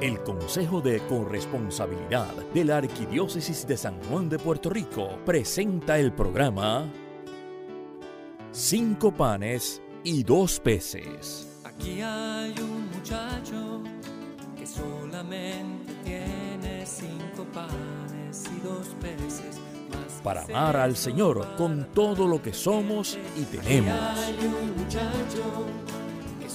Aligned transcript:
El 0.00 0.22
Consejo 0.22 0.80
de 0.80 1.00
Corresponsabilidad 1.08 2.32
de 2.54 2.64
la 2.64 2.76
Arquidiócesis 2.76 3.66
de 3.66 3.76
San 3.76 4.00
Juan 4.04 4.28
de 4.28 4.38
Puerto 4.38 4.70
Rico 4.70 5.18
presenta 5.26 5.98
el 5.98 6.12
programa 6.12 6.88
Cinco 8.52 9.10
panes 9.10 9.82
y 10.04 10.22
dos 10.22 10.60
peces. 10.60 11.48
Aquí 11.64 12.00
hay 12.00 12.54
un 12.60 12.88
muchacho 12.94 13.82
que 14.56 14.64
solamente 14.68 15.92
tiene 16.04 16.86
cinco 16.86 17.44
panes 17.52 18.44
y 18.56 18.60
dos 18.60 18.86
peces. 19.00 19.58
Para 20.22 20.44
amar 20.44 20.76
al 20.76 20.94
Señor 20.96 21.56
con 21.56 21.88
todo 21.92 22.28
lo 22.28 22.40
que 22.40 22.52
somos 22.52 23.18
y 23.36 23.42
tenemos. 23.46 23.98
Hay 24.16 24.46
un 24.46 24.76
muchacho 24.76 25.66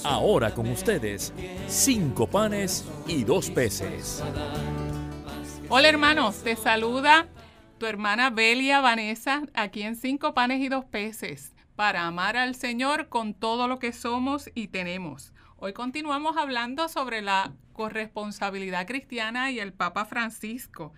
Ahora 0.04 0.54
con 0.54 0.68
ustedes, 0.68 1.32
cinco 1.66 2.26
panes 2.26 2.86
y 3.06 3.24
dos 3.24 3.48
peces. 3.48 4.22
Hola 5.70 5.88
hermanos, 5.88 6.42
te 6.42 6.56
saluda 6.56 7.26
tu 7.78 7.86
hermana 7.86 8.28
Belia 8.28 8.82
Vanessa 8.82 9.42
aquí 9.54 9.82
en 9.82 9.96
Cinco 9.96 10.34
Panes 10.34 10.60
y 10.60 10.68
Dos 10.68 10.84
Peces 10.84 11.54
para 11.74 12.06
amar 12.06 12.36
al 12.36 12.54
Señor 12.54 13.08
con 13.08 13.32
todo 13.32 13.66
lo 13.66 13.78
que 13.78 13.92
somos 13.92 14.50
y 14.54 14.68
tenemos. 14.68 15.32
Hoy 15.56 15.72
continuamos 15.72 16.36
hablando 16.36 16.88
sobre 16.88 17.22
la 17.22 17.54
corresponsabilidad 17.72 18.86
cristiana 18.86 19.50
y 19.50 19.58
el 19.58 19.72
Papa 19.72 20.04
Francisco. 20.04 20.92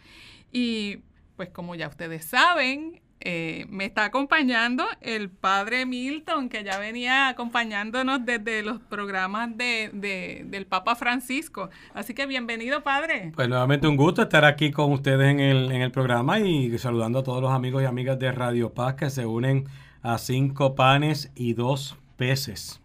Y 0.51 0.99
pues 1.37 1.51
como 1.51 1.77
ya 1.77 1.87
ustedes 1.89 2.25
saben, 2.25 3.01
eh, 3.21 3.67
me 3.71 3.85
está 3.87 4.05
acompañando 4.05 4.85
el 5.01 5.31
padre 5.31 5.87
Milton, 5.87 6.49
que 6.49 6.63
ya 6.65 6.79
venía 6.79 7.29
acompañándonos 7.29 8.25
desde 8.25 8.63
los 8.63 8.81
programas 8.81 9.57
de, 9.57 9.91
de- 9.93 10.45
del 10.47 10.67
Papa 10.67 10.95
Francisco. 10.97 11.71
Así 11.95 12.15
que 12.15 12.27
bienvenido, 12.27 12.83
padre. 12.83 13.33
Pues 13.35 13.49
nuevamente 13.49 13.89
un 13.89 13.97
gusto 13.97 14.23
estar 14.23 14.45
aquí 14.45 14.71
con 14.71 14.93
ustedes 14.93 15.31
en 15.31 15.41
el, 15.41 15.73
en 15.73 15.83
el 15.83 15.91
programa 15.91 16.39
y 16.41 16.77
saludando 16.79 17.21
a 17.21 17.23
todos 17.25 17.43
los 17.43 17.53
amigos 17.53 17.83
y 17.83 17.87
amigas 17.87 18.19
de 18.19 18.31
Radio 18.33 18.73
Paz 18.75 18.95
que 18.95 19.11
se 19.11 19.27
unen 19.27 19.67
a 20.03 20.19
cinco 20.19 20.75
panes 20.75 21.33
y 21.35 21.55
dos 21.55 21.97
peces. 22.17 22.81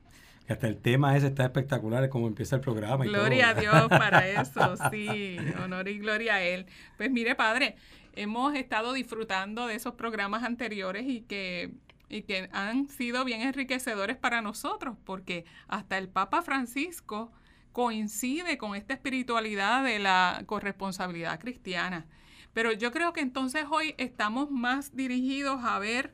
Hasta 0.50 0.68
el 0.68 0.76
tema 0.78 1.16
ese 1.16 1.28
está 1.28 1.44
espectacular, 1.46 2.10
como 2.10 2.28
empieza 2.28 2.56
el 2.58 2.62
programa. 2.62 3.06
y 3.06 3.10
Gloria 3.10 3.50
a. 3.50 3.54
Dios 3.54 3.88
para 3.88 4.28
eso, 4.42 4.76
sí, 4.92 5.38
honor 5.64 5.88
y 5.88 6.00
gloria 6.00 6.36
a 6.36 6.42
Él. 6.42 6.66
Pues 6.98 7.10
mire, 7.10 7.36
Padre, 7.36 7.76
hemos 8.14 8.56
estado 8.56 8.94
disfrutando 8.94 9.68
de 9.68 9.76
esos 9.76 9.96
programas 9.96 10.44
anteriores 10.44 11.08
y 11.08 11.22
que, 11.22 11.74
y 12.10 12.24
que 12.24 12.50
han 12.52 12.88
sido 12.88 13.24
bien 13.26 13.42
enriquecedores 13.42 14.18
para 14.18 14.42
nosotros, 14.42 14.98
porque 15.06 15.46
hasta 15.68 15.98
el 15.98 16.10
Papa 16.10 16.42
Francisco 16.42 17.32
coincide 17.72 18.58
con 18.58 18.76
esta 18.76 18.94
espiritualidad 18.94 19.84
de 19.84 20.00
la 20.00 20.44
corresponsabilidad 20.46 21.40
cristiana. 21.40 22.06
Pero 22.54 22.74
yo 22.74 22.92
creo 22.92 23.14
que 23.14 23.22
entonces 23.22 23.66
hoy 23.70 23.96
estamos 23.98 24.52
más 24.52 24.96
dirigidos 24.96 25.64
a 25.64 25.80
ver 25.80 26.14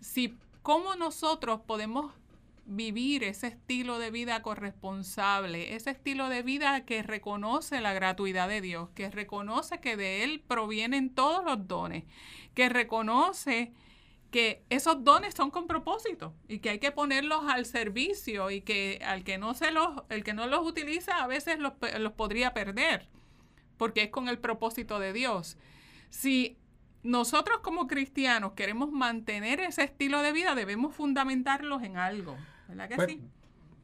si 0.00 0.36
cómo 0.62 0.96
nosotros 0.96 1.60
podemos 1.66 2.12
vivir 2.70 3.24
ese 3.24 3.46
estilo 3.46 3.98
de 3.98 4.10
vida 4.10 4.42
corresponsable, 4.42 5.74
ese 5.74 5.90
estilo 5.90 6.28
de 6.28 6.42
vida 6.42 6.84
que 6.84 7.02
reconoce 7.02 7.80
la 7.80 7.94
gratuidad 7.94 8.46
de 8.46 8.60
Dios, 8.60 8.90
que 8.90 9.10
reconoce 9.10 9.80
que 9.80 9.96
de 9.96 10.22
Él 10.22 10.44
provienen 10.46 11.14
todos 11.14 11.42
los 11.42 11.66
dones, 11.66 12.04
que 12.54 12.68
reconoce 12.68 13.72
que 14.30 14.66
esos 14.68 15.02
dones 15.02 15.34
son 15.34 15.50
con 15.50 15.66
propósito 15.66 16.34
y 16.46 16.58
que 16.58 16.68
hay 16.68 16.78
que 16.78 16.92
ponerlos 16.92 17.44
al 17.48 17.64
servicio 17.64 18.50
y 18.50 18.60
que 18.60 19.00
al 19.02 19.24
que 19.24 19.38
no 19.38 19.54
se 19.54 19.70
los, 19.70 20.02
el 20.10 20.22
que 20.22 20.34
no 20.34 20.46
los 20.46 20.66
utiliza 20.66 21.22
a 21.22 21.26
veces 21.26 21.58
los, 21.58 21.72
los 21.98 22.12
podría 22.12 22.52
perder, 22.52 23.08
porque 23.78 24.02
es 24.02 24.10
con 24.10 24.28
el 24.28 24.38
propósito 24.38 24.98
de 24.98 25.14
Dios. 25.14 25.56
Si 26.10 26.58
nosotros 27.02 27.60
como 27.62 27.86
cristianos 27.86 28.52
queremos 28.52 28.90
mantener 28.92 29.60
ese 29.60 29.84
estilo 29.84 30.20
de 30.20 30.32
vida, 30.32 30.54
debemos 30.54 30.94
fundamentarlos 30.94 31.82
en 31.82 31.96
algo. 31.96 32.36
¿Verdad 32.68 32.88
que 32.88 32.96
Pues, 32.96 33.08
sí? 33.08 33.20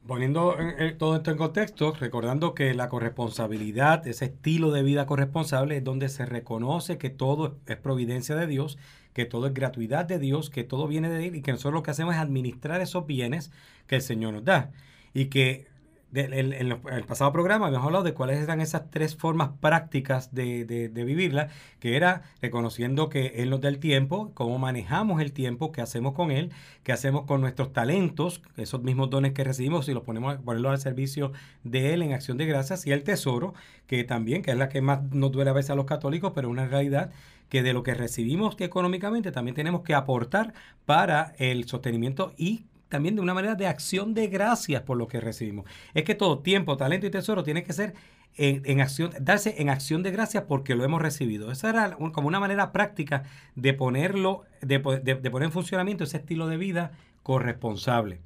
Poniendo 0.06 0.58
en- 0.60 0.78
en 0.82 0.98
todo 0.98 1.16
esto 1.16 1.30
en 1.30 1.38
contexto, 1.38 1.92
recordando 1.94 2.54
que 2.54 2.74
la 2.74 2.90
corresponsabilidad, 2.90 4.06
ese 4.06 4.26
estilo 4.26 4.70
de 4.70 4.82
vida 4.82 5.06
corresponsable, 5.06 5.78
es 5.78 5.84
donde 5.84 6.10
se 6.10 6.26
reconoce 6.26 6.98
que 6.98 7.08
todo 7.08 7.56
es 7.66 7.76
providencia 7.78 8.34
de 8.36 8.46
Dios, 8.46 8.76
que 9.14 9.24
todo 9.24 9.46
es 9.46 9.54
gratuidad 9.54 10.04
de 10.04 10.18
Dios, 10.18 10.50
que 10.50 10.62
todo 10.64 10.88
viene 10.88 11.08
de 11.08 11.26
Él 11.28 11.36
y 11.36 11.42
que 11.42 11.52
nosotros 11.52 11.72
lo 11.74 11.82
que 11.82 11.90
hacemos 11.92 12.14
es 12.14 12.20
administrar 12.20 12.82
esos 12.82 13.06
bienes 13.06 13.50
que 13.86 13.96
el 13.96 14.02
Señor 14.02 14.34
nos 14.34 14.44
da. 14.44 14.72
Y 15.14 15.26
que 15.26 15.66
de- 16.14 16.38
en, 16.38 16.52
el 16.72 17.04
pasado 17.04 17.32
programa 17.32 17.66
habíamos 17.66 17.86
hablado 17.86 18.04
de 18.04 18.14
cuáles 18.14 18.38
eran 18.40 18.60
esas 18.60 18.88
tres 18.90 19.16
formas 19.16 19.50
prácticas 19.60 20.32
de, 20.32 20.90
vivirla, 20.94 21.48
que 21.80 21.96
era 21.96 22.22
reconociendo 22.40 23.08
que 23.08 23.42
Él 23.42 23.50
nos 23.50 23.60
da 23.60 23.68
el 23.68 23.78
tiempo, 23.78 24.30
cómo 24.34 24.58
manejamos 24.58 25.20
el 25.20 25.32
tiempo, 25.32 25.72
qué 25.72 25.80
hacemos 25.82 26.14
con 26.14 26.30
Él, 26.30 26.50
qué 26.84 26.92
hacemos 26.92 27.24
con 27.24 27.40
nuestros 27.40 27.72
talentos, 27.72 28.42
esos 28.56 28.82
mismos 28.82 29.10
dones 29.10 29.32
que 29.32 29.42
recibimos, 29.42 29.88
y 29.88 29.92
los 29.92 30.04
ponemos 30.04 30.36
ponerlos 30.36 30.70
al 30.70 30.78
servicio 30.78 31.32
de 31.64 31.92
Él 31.94 32.02
en 32.02 32.12
acción 32.12 32.38
de 32.38 32.46
gracias, 32.46 32.86
y 32.86 32.92
el 32.92 33.02
tesoro, 33.02 33.52
que 33.88 34.04
también, 34.04 34.42
que 34.42 34.52
es 34.52 34.56
la 34.56 34.68
que 34.68 34.80
más 34.80 35.02
nos 35.10 35.32
duele 35.32 35.50
a 35.50 35.54
veces 35.54 35.70
a 35.70 35.74
los 35.74 35.84
católicos, 35.86 36.32
pero 36.34 36.48
una 36.48 36.66
realidad 36.68 37.10
que 37.48 37.62
de 37.64 37.72
lo 37.72 37.82
que 37.82 37.94
recibimos 37.94 38.54
económicamente 38.60 39.32
también 39.32 39.54
tenemos 39.56 39.82
que 39.82 39.94
aportar 39.94 40.54
para 40.86 41.34
el 41.38 41.64
sostenimiento 41.66 42.32
y 42.36 42.64
también 42.94 43.16
de 43.16 43.20
una 43.22 43.34
manera 43.34 43.54
de 43.56 43.66
acción 43.66 44.14
de 44.14 44.28
gracias 44.28 44.82
por 44.82 44.96
lo 44.96 45.08
que 45.08 45.20
recibimos. 45.20 45.64
Es 45.94 46.04
que 46.04 46.14
todo 46.14 46.38
tiempo, 46.38 46.76
talento 46.76 47.06
y 47.06 47.10
tesoro 47.10 47.42
tiene 47.42 47.62
que 47.64 47.72
ser 47.72 47.94
en, 48.36 48.62
en 48.64 48.80
acción, 48.80 49.10
darse 49.20 49.56
en 49.60 49.68
acción 49.68 50.02
de 50.02 50.10
gracias 50.12 50.44
porque 50.46 50.74
lo 50.76 50.84
hemos 50.84 51.02
recibido. 51.02 51.50
Esa 51.52 51.70
era 51.70 51.96
un- 51.98 52.10
como 52.12 52.28
una 52.28 52.40
manera 52.40 52.70
práctica 52.72 53.24
de 53.56 53.74
ponerlo, 53.74 54.42
de, 54.60 54.78
po- 54.80 54.96
de- 54.96 55.14
de 55.16 55.30
poner 55.30 55.46
en 55.46 55.52
funcionamiento 55.52 56.04
ese 56.04 56.16
estilo 56.18 56.46
de 56.46 56.56
vida 56.56 56.92
corresponsable. 57.22 58.20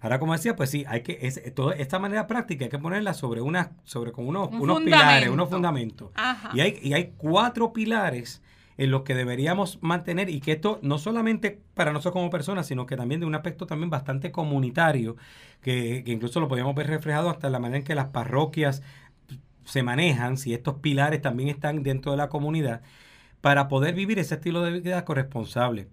Ahora, 0.00 0.18
como 0.20 0.32
decía, 0.32 0.54
pues 0.54 0.70
sí, 0.70 0.84
hay 0.88 1.02
que, 1.02 1.18
es, 1.22 1.40
toda 1.54 1.74
esta 1.74 1.98
manera 1.98 2.26
práctica 2.26 2.64
hay 2.64 2.70
que 2.70 2.78
ponerla 2.78 3.14
sobre 3.14 3.40
una, 3.40 3.72
sobre 3.84 4.12
con 4.12 4.26
unos, 4.28 4.48
Un 4.50 4.60
unos 4.62 4.80
pilares, 4.80 5.28
unos 5.28 5.48
fundamentos. 5.48 6.10
Ajá. 6.14 6.50
Y 6.54 6.60
hay, 6.60 6.78
y 6.82 6.92
hay 6.92 7.12
cuatro 7.16 7.72
pilares 7.72 8.40
en 8.78 8.90
los 8.92 9.02
que 9.02 9.14
deberíamos 9.14 9.78
mantener 9.82 10.30
y 10.30 10.40
que 10.40 10.52
esto 10.52 10.80
no 10.82 10.98
solamente 10.98 11.60
para 11.74 11.92
nosotros 11.92 12.14
como 12.14 12.30
personas, 12.30 12.66
sino 12.66 12.86
que 12.86 12.96
también 12.96 13.20
de 13.20 13.26
un 13.26 13.34
aspecto 13.36 13.66
también 13.66 13.90
bastante 13.90 14.32
comunitario, 14.32 15.16
que, 15.62 16.04
incluso 16.06 16.40
lo 16.40 16.48
podríamos 16.48 16.74
ver 16.76 16.86
reflejado 16.88 17.30
hasta 17.30 17.50
la 17.50 17.58
manera 17.60 17.78
en 17.78 17.84
que 17.84 17.94
las 17.96 18.08
parroquias 18.08 18.82
se 19.64 19.82
manejan, 19.82 20.36
si 20.38 20.54
estos 20.54 20.76
pilares 20.80 21.20
también 21.22 21.48
están 21.50 21.82
dentro 21.82 22.12
de 22.12 22.18
la 22.18 22.28
comunidad, 22.28 22.82
para 23.42 23.68
poder 23.68 23.94
vivir 23.94 24.18
ese 24.18 24.36
estilo 24.36 24.62
de 24.62 24.80
vida 24.80 25.04
corresponsable. 25.04 25.88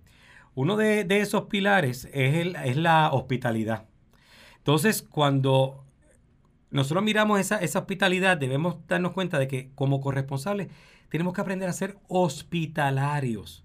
Uno 0.56 0.78
de, 0.78 1.06
de 1.06 1.22
esos 1.22 1.46
pilares 1.46 2.10
es, 2.14 2.36
el- 2.36 2.56
es 2.58 2.78
la 2.78 3.12
hospitalidad. 3.14 3.86
Entonces, 4.60 5.02
cuando 5.04 5.86
nosotros 6.72 7.04
miramos 7.04 7.40
esa, 7.40 7.58
esa 7.60 7.80
hospitalidad, 7.80 8.38
debemos 8.38 8.78
darnos 8.88 9.14
cuenta 9.14 9.40
de 9.40 9.48
que 9.48 9.72
como 9.76 10.02
corresponsables 10.02 10.70
tenemos 11.16 11.34
que 11.34 11.42
aprender 11.42 11.68
a 11.70 11.74
ser 11.74 11.98
hospitalarios. 12.08 13.64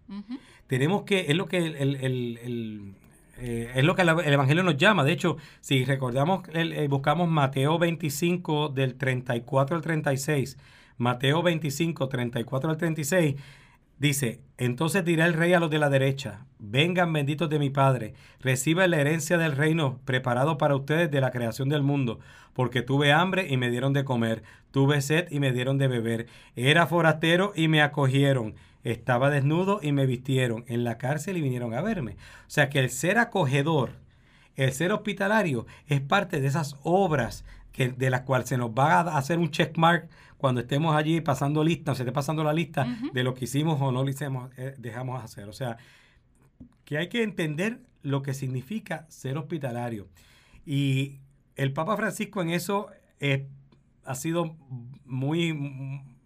Tenemos 0.67 1.03
que, 1.03 1.27
es 1.29 1.37
lo 1.37 1.47
que 1.47 1.59
el, 1.59 1.75
el- 1.77 1.97
el- 1.97 2.39
el, 2.45 2.95
eh, 3.39 3.73
es 3.75 3.85
lo 3.85 3.95
que 3.97 4.03
el, 4.03 4.09
el 4.09 4.33
Evangelio 4.33 4.63
nos 4.63 4.77
llama. 4.77 5.03
De 5.05 5.13
hecho, 5.13 5.37
si 5.61 5.85
recordamos, 5.85 6.43
el- 6.53 6.73
eh, 6.73 6.87
buscamos 6.89 7.29
Mateo 7.29 7.79
25 7.79 8.69
del 8.69 8.95
34 8.95 9.77
al 9.77 9.83
36, 9.83 10.59
Mateo 10.99 11.43
25, 11.43 12.09
34 12.09 12.71
al 12.71 12.77
36, 12.77 13.35
dice, 14.01 14.41
entonces 14.57 15.05
dirá 15.05 15.27
el 15.27 15.35
rey 15.35 15.53
a 15.53 15.61
los 15.61 15.71
de 15.71 15.79
la 15.79 15.91
derecha, 15.91 16.47
vengan 16.59 17.13
benditos 17.13 17.49
de 17.49 17.59
mi 17.59 17.71
Padre, 17.71 18.15
reciban 18.41 18.91
la 18.91 19.01
herencia 19.01 19.39
del 19.39 19.53
reino 19.53 20.01
preparado 20.05 20.59
para 20.59 20.75
ustedes 20.75 21.11
de 21.11 21.21
la 21.21 21.31
creación 21.31 21.69
del 21.69 21.83
mundo, 21.83 22.19
porque 22.55 22.83
tuve 22.83 23.13
hambre 23.13 23.47
y 23.49 23.57
me 23.59 23.71
dieron 23.71 23.93
de 23.93 24.05
comer, 24.05 24.43
tuve 24.71 25.03
sed 25.03 25.29
y 25.31 25.39
me 25.39 25.53
dieron 25.53 25.79
de 25.79 25.87
beber, 25.87 26.27
era 26.57 26.87
forastero 26.87 27.53
y 27.55 27.69
me 27.69 27.83
acogieron, 27.83 28.55
estaba 28.85 29.31
desnudo 29.31 29.81
y 29.83 29.93
me 29.93 30.07
vistieron, 30.07 30.65
en 30.67 30.83
la 30.83 30.97
cárcel 30.99 31.37
y 31.37 31.43
vinieron 31.43 31.75
a 31.75 31.83
verme. 31.83 32.13
O 32.47 32.51
sea 32.51 32.71
que 32.71 32.81
el 32.81 32.91
ser 32.91 33.19
acogedor, 33.19 33.93
el 34.57 34.73
ser 34.73 34.93
hospitalario 34.93 35.67
es 35.87 36.01
parte 36.01 36.41
de 36.41 36.47
esas 36.49 36.77
obras 36.83 37.45
que, 37.73 37.89
de 37.91 38.11
las 38.11 38.23
cuales 38.23 38.49
se 38.49 38.57
nos 38.57 38.71
va 38.71 39.01
a 39.01 39.17
hacer 39.19 39.39
un 39.39 39.51
checkmark 39.51 40.09
cuando 40.37 40.61
estemos 40.63 40.97
allí 40.97 41.21
pasando 41.21 41.63
lista, 41.63 41.93
o 41.93 41.95
se 41.95 42.03
esté 42.03 42.13
pasando 42.13 42.43
la 42.43 42.53
lista 42.53 42.87
de 43.13 43.23
lo 43.25 43.35
que 43.35 43.45
hicimos 43.45 43.81
o 43.81 43.93
no 43.93 44.03
lo 44.03 44.09
hicimos, 44.09 44.51
eh, 44.57 44.75
dejamos 44.79 45.23
hacer. 45.23 45.49
O 45.49 45.53
sea, 45.53 45.77
que 46.85 46.99
hay 46.99 47.09
que 47.09 47.23
entender 47.23 47.81
lo 48.03 48.23
que 48.23 48.33
significa 48.35 49.05
ser 49.09 49.37
hospitalario. 49.37 50.09
Y 50.65 51.21
el 51.57 51.73
Papa 51.73 51.97
Francisco 51.97 52.41
en 52.41 52.51
eso 52.51 52.89
eh, 53.21 53.47
ha 54.05 54.15
sido 54.15 54.57
muy, 55.05 55.53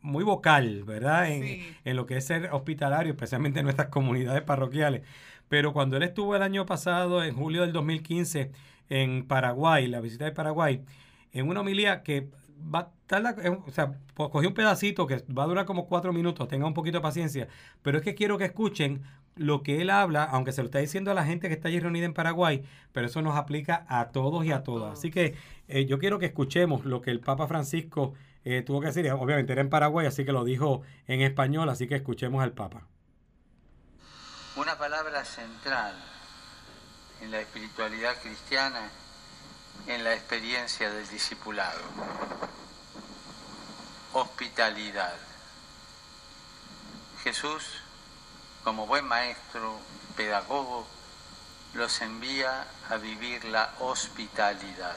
muy 0.00 0.22
vocal, 0.24 0.84
¿verdad? 0.84 1.30
En, 1.30 1.42
Sí. 1.42 1.66
en 1.84 1.96
lo 1.96 2.06
que 2.06 2.16
es 2.16 2.24
ser 2.24 2.50
hospitalario, 2.52 3.12
especialmente 3.12 3.58
en 3.60 3.64
nuestras 3.64 3.88
comunidades 3.88 4.42
parroquiales. 4.42 5.02
Pero 5.48 5.72
cuando 5.72 5.96
él 5.96 6.02
estuvo 6.02 6.34
el 6.36 6.42
año 6.42 6.66
pasado, 6.66 7.22
en 7.22 7.34
julio 7.34 7.62
del 7.62 7.72
2015, 7.72 8.50
en 8.88 9.26
Paraguay, 9.26 9.86
la 9.86 10.00
visita 10.00 10.24
de 10.24 10.32
Paraguay, 10.32 10.82
en 11.32 11.48
una 11.48 11.60
homilía 11.60 12.02
que 12.02 12.28
va 12.74 12.78
a 12.80 12.90
tardar, 13.06 13.36
eh, 13.44 13.50
o 13.50 13.70
sea, 13.70 13.98
pues 14.14 14.30
cogí 14.30 14.46
un 14.46 14.54
pedacito 14.54 15.06
que 15.06 15.24
va 15.36 15.44
a 15.44 15.46
durar 15.46 15.66
como 15.66 15.86
cuatro 15.86 16.12
minutos, 16.12 16.48
tenga 16.48 16.66
un 16.66 16.74
poquito 16.74 16.98
de 16.98 17.02
paciencia, 17.02 17.48
pero 17.82 17.98
es 17.98 18.04
que 18.04 18.14
quiero 18.14 18.38
que 18.38 18.44
escuchen 18.44 19.02
lo 19.36 19.62
que 19.62 19.80
él 19.80 19.90
habla, 19.90 20.24
aunque 20.24 20.52
se 20.52 20.62
lo 20.62 20.66
está 20.66 20.78
diciendo 20.78 21.10
a 21.10 21.14
la 21.14 21.24
gente 21.24 21.48
que 21.48 21.54
está 21.54 21.68
allí 21.68 21.80
reunida 21.80 22.06
en 22.06 22.14
Paraguay, 22.14 22.62
pero 22.92 23.06
eso 23.06 23.20
nos 23.20 23.36
aplica 23.36 23.84
a 23.88 24.10
todos 24.10 24.44
y 24.44 24.52
a, 24.52 24.62
todas. 24.62 24.98
Así 24.98 25.10
que 25.10 25.34
eh, 25.68 25.86
yo 25.86 25.98
quiero 25.98 26.18
que 26.18 26.26
escuchemos 26.26 26.84
lo 26.84 27.00
que 27.00 27.10
el 27.10 27.20
Papa 27.20 27.48
Francisco 27.48 28.14
eh, 28.44 28.62
tuvo 28.62 28.80
que 28.80 28.88
decir. 28.88 29.10
Obviamente 29.10 29.52
era 29.52 29.62
en 29.62 29.70
Paraguay, 29.70 30.06
así 30.06 30.24
que 30.24 30.32
lo 30.32 30.44
dijo 30.44 30.82
en 31.08 31.20
español, 31.22 31.68
así 31.68 31.88
que 31.88 31.96
escuchemos 31.96 32.42
al 32.42 32.52
Papa. 32.52 32.86
Una 34.56 34.78
palabra 34.78 35.24
central 35.24 35.96
en 37.20 37.32
la 37.32 37.40
espiritualidad 37.40 38.16
cristiana, 38.22 38.88
en 39.88 40.04
la 40.04 40.14
experiencia 40.14 40.90
del 40.90 41.08
discipulado. 41.08 41.80
Hospitalidad. 44.12 45.16
Jesús, 47.24 47.64
como 48.62 48.86
buen 48.86 49.04
maestro, 49.06 49.76
pedagogo, 50.16 50.86
los 51.72 52.00
envía 52.00 52.64
a 52.90 52.96
vivir 52.96 53.44
la 53.46 53.72
hospitalidad. 53.80 54.96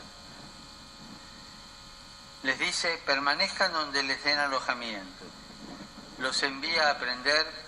Les 2.44 2.60
dice, 2.60 3.01
permanezcan 3.07 3.74
donde 3.74 4.03
les 4.03 4.24
den 4.24 4.38
alojamiento. 4.38 5.25
Los 6.19 6.44
envía 6.44 6.89
a 6.89 6.92
aprender 6.92 7.66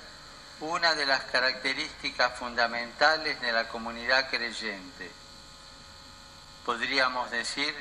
una 0.61 0.93
de 0.93 1.05
las 1.05 1.23
características 1.25 2.37
fundamentales 2.37 3.39
de 3.41 3.51
la 3.51 3.67
comunidad 3.69 4.29
creyente. 4.29 5.11
Podríamos 6.65 7.31
decir 7.31 7.73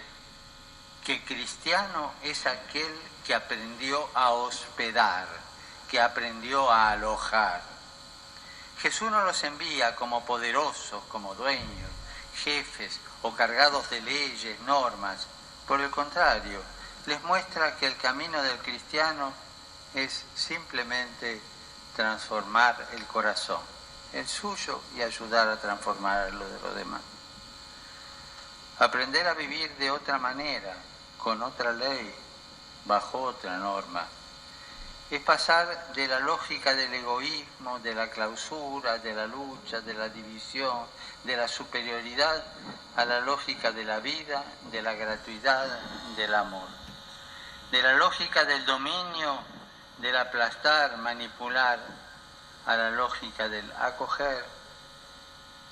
que 1.05 1.25
cristiano 1.25 2.13
es 2.23 2.47
aquel 2.47 2.95
que 3.27 3.35
aprendió 3.35 4.09
a 4.15 4.31
hospedar, 4.31 5.27
que 5.91 6.01
aprendió 6.01 6.71
a 6.71 6.93
alojar. 6.93 7.63
Jesús 8.81 9.11
no 9.11 9.25
los 9.25 9.43
envía 9.43 9.97
como 9.97 10.25
poderosos, 10.25 11.03
como 11.09 11.35
dueños, 11.35 11.91
jefes 12.45 13.01
o 13.23 13.35
cargados 13.35 13.91
de 13.91 14.01
leyes, 14.01 14.61
normas. 14.61 15.27
Por 15.67 15.81
el 15.81 15.91
contrario, 15.91 16.63
les 17.07 17.21
muestra 17.25 17.77
que 17.77 17.87
el 17.87 17.97
camino 17.97 18.41
del 18.43 18.59
cristiano 18.59 19.33
es 19.95 20.25
simplemente 20.37 21.41
transformar 21.99 22.77
el 22.93 23.05
corazón, 23.07 23.61
el 24.13 24.25
suyo, 24.29 24.81
y 24.95 25.03
ayudar 25.03 25.49
a 25.49 25.61
transformar 25.61 26.33
lo 26.33 26.49
de 26.49 26.61
los 26.61 26.75
demás. 26.77 27.01
Aprender 28.79 29.27
a 29.27 29.35
vivir 29.35 29.69
de 29.79 29.91
otra 29.91 30.17
manera, 30.17 30.77
con 31.17 31.43
otra 31.43 31.73
ley, 31.73 32.15
bajo 32.85 33.21
otra 33.21 33.57
norma. 33.57 34.07
Es 35.11 35.21
pasar 35.23 35.93
de 35.93 36.07
la 36.07 36.21
lógica 36.21 36.73
del 36.73 36.95
egoísmo, 36.95 37.81
de 37.81 37.97
la 37.97 38.09
clausura, 38.11 38.99
de 38.99 39.15
la 39.15 39.27
lucha, 39.27 39.81
de 39.81 39.95
la 39.95 40.09
división, 40.09 40.87
de 41.25 41.37
la 41.37 41.49
superioridad, 41.49 42.45
a 42.95 43.05
la 43.07 43.19
lógica 43.23 43.73
de 43.73 43.85
la 43.85 43.99
vida, 43.99 44.45
de 44.71 44.83
la 44.83 44.95
gratuidad, 44.95 45.67
del 46.15 46.33
amor. 46.33 46.69
De 47.73 47.83
la 47.83 47.95
lógica 47.95 48.45
del 48.45 48.65
dominio 48.65 49.58
del 49.99 50.17
aplastar, 50.17 50.97
manipular, 50.99 51.79
a 52.67 52.77
la 52.77 52.91
lógica 52.91 53.49
del 53.49 53.71
acoger, 53.73 54.45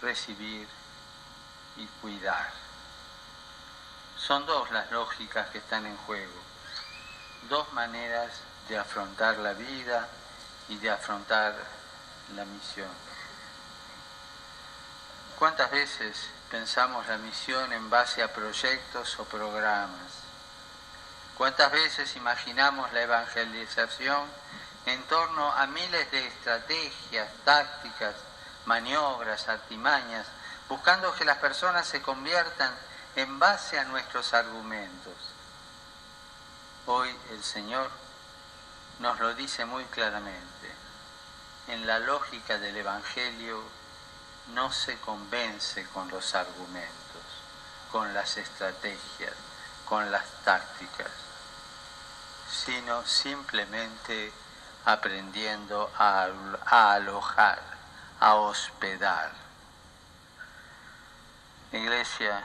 recibir 0.00 0.66
y 1.76 1.86
cuidar. 2.00 2.50
Son 4.16 4.46
dos 4.46 4.70
las 4.70 4.90
lógicas 4.90 5.50
que 5.50 5.58
están 5.58 5.84
en 5.84 5.96
juego, 5.98 6.40
dos 7.50 7.70
maneras 7.74 8.32
de 8.68 8.78
afrontar 8.78 9.36
la 9.38 9.52
vida 9.52 10.08
y 10.68 10.76
de 10.78 10.90
afrontar 10.90 11.54
la 12.34 12.44
misión. 12.46 12.88
¿Cuántas 15.38 15.70
veces 15.70 16.16
pensamos 16.50 17.06
la 17.06 17.18
misión 17.18 17.74
en 17.74 17.90
base 17.90 18.22
a 18.22 18.32
proyectos 18.32 19.18
o 19.18 19.24
programas? 19.24 20.25
¿Cuántas 21.36 21.70
veces 21.70 22.16
imaginamos 22.16 22.90
la 22.94 23.02
evangelización 23.02 24.26
en 24.86 25.02
torno 25.02 25.52
a 25.52 25.66
miles 25.66 26.10
de 26.10 26.26
estrategias, 26.26 27.28
tácticas, 27.44 28.14
maniobras, 28.64 29.46
artimañas, 29.46 30.26
buscando 30.66 31.12
que 31.14 31.26
las 31.26 31.36
personas 31.36 31.86
se 31.86 32.00
conviertan 32.00 32.74
en 33.16 33.38
base 33.38 33.78
a 33.78 33.84
nuestros 33.84 34.32
argumentos? 34.32 35.12
Hoy 36.86 37.14
el 37.28 37.44
Señor 37.44 37.90
nos 39.00 39.20
lo 39.20 39.34
dice 39.34 39.66
muy 39.66 39.84
claramente. 39.84 40.74
En 41.68 41.86
la 41.86 41.98
lógica 41.98 42.56
del 42.56 42.78
Evangelio 42.78 43.62
no 44.54 44.72
se 44.72 44.96
convence 45.00 45.86
con 45.88 46.08
los 46.08 46.34
argumentos, 46.34 47.22
con 47.92 48.14
las 48.14 48.38
estrategias, 48.38 49.34
con 49.84 50.10
las 50.10 50.24
tácticas 50.42 51.25
sino 52.48 53.04
simplemente 53.04 54.32
aprendiendo 54.84 55.90
a, 55.98 56.28
alojar, 56.94 57.60
a 58.20 58.34
hospedar. 58.34 59.32
La 61.72 61.78
iglesia 61.78 62.42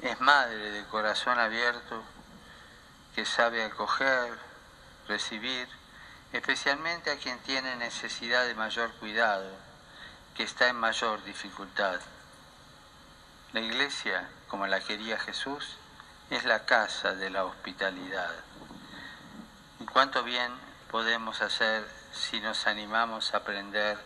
es 0.00 0.20
madre 0.20 0.70
de 0.70 0.84
corazón 0.86 1.38
abierto 1.38 2.02
que 3.14 3.24
sabe 3.24 3.64
acoger, 3.64 4.38
recibir, 5.06 5.68
especialmente 6.32 7.10
a 7.10 7.18
quien 7.18 7.38
tiene 7.40 7.76
necesidad 7.76 8.44
de 8.46 8.54
mayor 8.54 8.92
cuidado, 8.94 9.50
que 10.34 10.42
está 10.42 10.68
en 10.68 10.76
mayor 10.76 11.22
dificultad. 11.22 12.00
La 13.52 13.60
iglesia, 13.60 14.28
como 14.48 14.66
la 14.66 14.80
quería 14.80 15.18
Jesús, 15.20 15.76
es 16.30 16.44
la 16.44 16.64
casa 16.64 17.14
de 17.14 17.30
la 17.30 17.44
hospitalidad. 17.44 18.34
¿Y 19.94 19.96
cuánto 19.96 20.24
bien 20.24 20.52
podemos 20.90 21.40
hacer 21.40 21.88
si 22.12 22.40
nos 22.40 22.66
animamos 22.66 23.32
a 23.32 23.36
aprender 23.36 23.96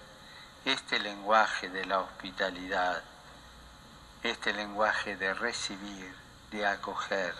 este 0.67 1.00
lenguaje 1.00 1.70
de 1.70 1.87
la 1.87 2.00
hospitalidad, 2.00 3.02
este 4.22 4.53
lenguaje 4.53 5.17
de 5.17 5.32
recibir, 5.32 6.15
de 6.51 6.67
acoger? 6.67 7.34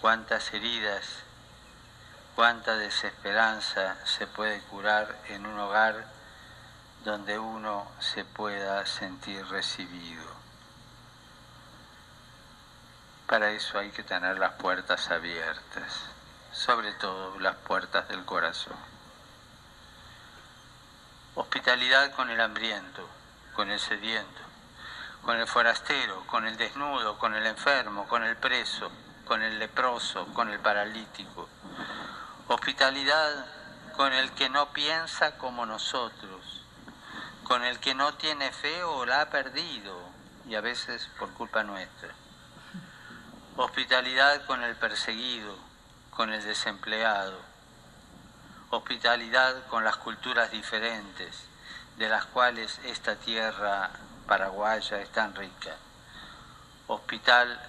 Cuántas 0.00 0.54
heridas, 0.54 1.04
cuánta 2.36 2.76
desesperanza 2.76 3.96
se 4.04 4.28
puede 4.28 4.60
curar 4.60 5.12
en 5.26 5.46
un 5.46 5.58
hogar 5.58 6.06
donde 7.04 7.40
uno 7.40 7.90
se 7.98 8.24
pueda 8.24 8.86
sentir 8.86 9.44
recibido. 9.48 10.30
Para 13.26 13.50
eso 13.50 13.80
hay 13.80 13.90
que 13.90 14.04
tener 14.04 14.38
las 14.38 14.52
puertas 14.52 15.10
abiertas, 15.10 16.15
sobre 16.56 16.92
todo 16.92 17.38
las 17.38 17.54
puertas 17.56 18.08
del 18.08 18.24
corazón. 18.24 18.76
Hospitalidad 21.34 22.12
con 22.12 22.30
el 22.30 22.40
hambriento, 22.40 23.06
con 23.54 23.70
el 23.70 23.78
sediento, 23.78 24.40
con 25.22 25.38
el 25.38 25.46
forastero, 25.46 26.26
con 26.26 26.46
el 26.46 26.56
desnudo, 26.56 27.18
con 27.18 27.34
el 27.34 27.46
enfermo, 27.46 28.08
con 28.08 28.24
el 28.24 28.36
preso, 28.36 28.90
con 29.26 29.42
el 29.42 29.58
leproso, 29.58 30.26
con 30.32 30.48
el 30.48 30.58
paralítico. 30.58 31.48
Hospitalidad 32.48 33.46
con 33.96 34.14
el 34.14 34.32
que 34.32 34.48
no 34.48 34.70
piensa 34.70 35.36
como 35.36 35.66
nosotros, 35.66 36.62
con 37.44 37.64
el 37.64 37.78
que 37.80 37.94
no 37.94 38.14
tiene 38.14 38.50
fe 38.50 38.82
o 38.82 39.04
la 39.04 39.20
ha 39.20 39.30
perdido, 39.30 39.94
y 40.48 40.54
a 40.54 40.60
veces 40.60 41.08
por 41.18 41.30
culpa 41.32 41.64
nuestra 41.64 42.10
Hospitalidad 43.56 44.44
con 44.46 44.62
el 44.62 44.76
perseguido, 44.76 45.56
con 46.16 46.32
el 46.32 46.42
desempleado. 46.42 47.38
Hospitalidad 48.70 49.66
con 49.66 49.84
las 49.84 49.96
culturas 49.96 50.50
diferentes, 50.50 51.44
de 51.98 52.08
las 52.08 52.24
cuales 52.24 52.80
esta 52.84 53.16
tierra 53.16 53.90
paraguaya 54.26 55.00
es 55.00 55.10
tan 55.10 55.34
rica. 55.34 55.76
Hospital, 56.86 57.60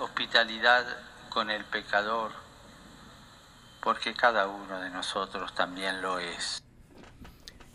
hospitalidad 0.00 0.84
con 1.28 1.48
el 1.48 1.64
pecador, 1.64 2.32
porque 3.80 4.14
cada 4.14 4.48
uno 4.48 4.80
de 4.80 4.90
nosotros 4.90 5.54
también 5.54 6.02
lo 6.02 6.18
es. 6.18 6.60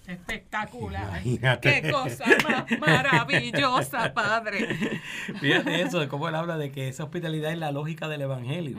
Espectacular. 0.07 1.21
Qué 1.61 1.91
cosa 1.91 2.25
más 2.47 2.79
maravillosa, 2.79 4.13
Padre. 4.13 5.01
Fíjate 5.41 5.81
eso, 5.81 5.99
de 5.99 6.07
cómo 6.07 6.29
él 6.29 6.35
habla 6.35 6.57
de 6.57 6.71
que 6.71 6.87
esa 6.87 7.03
hospitalidad 7.03 7.51
es 7.51 7.57
la 7.57 7.73
lógica 7.73 8.07
del 8.07 8.21
Evangelio, 8.21 8.77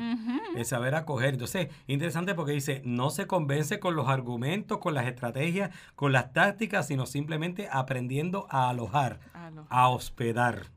el 0.56 0.64
saber 0.64 0.94
acoger. 0.94 1.34
Entonces, 1.34 1.68
interesante 1.86 2.34
porque 2.34 2.52
dice, 2.52 2.80
no 2.86 3.10
se 3.10 3.26
convence 3.26 3.78
con 3.78 3.94
los 3.94 4.08
argumentos, 4.08 4.78
con 4.78 4.94
las 4.94 5.06
estrategias, 5.06 5.70
con 5.94 6.12
las 6.12 6.32
tácticas, 6.32 6.86
sino 6.86 7.04
simplemente 7.04 7.68
aprendiendo 7.70 8.46
a 8.48 8.70
alojar, 8.70 9.20
a 9.68 9.88
hospedar. 9.88 10.68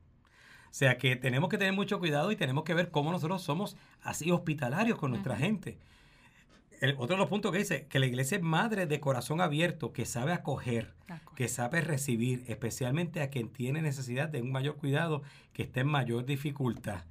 O 0.66 0.74
sea 0.74 0.98
que 0.98 1.16
tenemos 1.16 1.50
que 1.50 1.58
tener 1.58 1.74
mucho 1.74 2.00
cuidado 2.00 2.32
y 2.32 2.36
tenemos 2.36 2.66
que 2.66 2.74
ver 2.74 2.92
cómo 2.92 3.12
nosotros 3.12 3.42
somos 3.42 3.78
así 4.04 4.32
hospitalarios 4.32 4.98
con 4.98 5.12
nuestra 5.12 5.38
gente. 5.38 5.78
El, 6.82 6.96
otro 6.98 7.16
de 7.16 7.18
los 7.18 7.30
puntos 7.30 7.52
que 7.52 7.60
dice 7.60 7.86
que 7.90 8.00
la 8.00 8.08
iglesia 8.08 8.38
es 8.38 8.44
madre 8.44 8.88
de 8.88 9.00
corazón 9.00 9.40
abierto, 9.40 9.94
que 9.94 10.06
sabe 10.06 10.34
acoger, 10.34 10.92
que 11.36 11.48
sabe 11.48 11.80
recibir, 11.82 12.44
especialmente 12.48 13.22
a 13.22 13.30
quien 13.30 13.50
tiene 13.50 13.84
necesidad 13.84 14.30
de 14.30 14.42
un 14.42 14.52
mayor 14.52 14.78
cuidado, 14.78 15.22
que 15.54 15.62
esté 15.62 15.82
en 15.82 15.88
mayor 15.88 16.26
dificultad. 16.26 17.04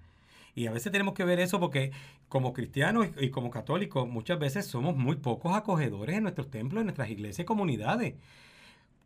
Y 0.56 0.66
a 0.66 0.72
veces 0.72 0.90
tenemos 0.90 1.14
que 1.14 1.24
ver 1.24 1.38
eso 1.38 1.60
porque 1.60 1.92
como 2.28 2.52
cristianos 2.52 3.08
y, 3.20 3.30
como 3.30 3.50
católicos 3.50 4.08
muchas 4.08 4.40
veces 4.40 4.66
somos 4.66 4.96
muy 4.96 5.16
pocos 5.16 5.54
acogedores 5.54 6.16
en 6.16 6.24
nuestros 6.24 6.50
templos, 6.50 6.80
en 6.80 6.86
nuestras 6.86 7.08
iglesias 7.08 7.44
y 7.44 7.44
comunidades. 7.44 8.14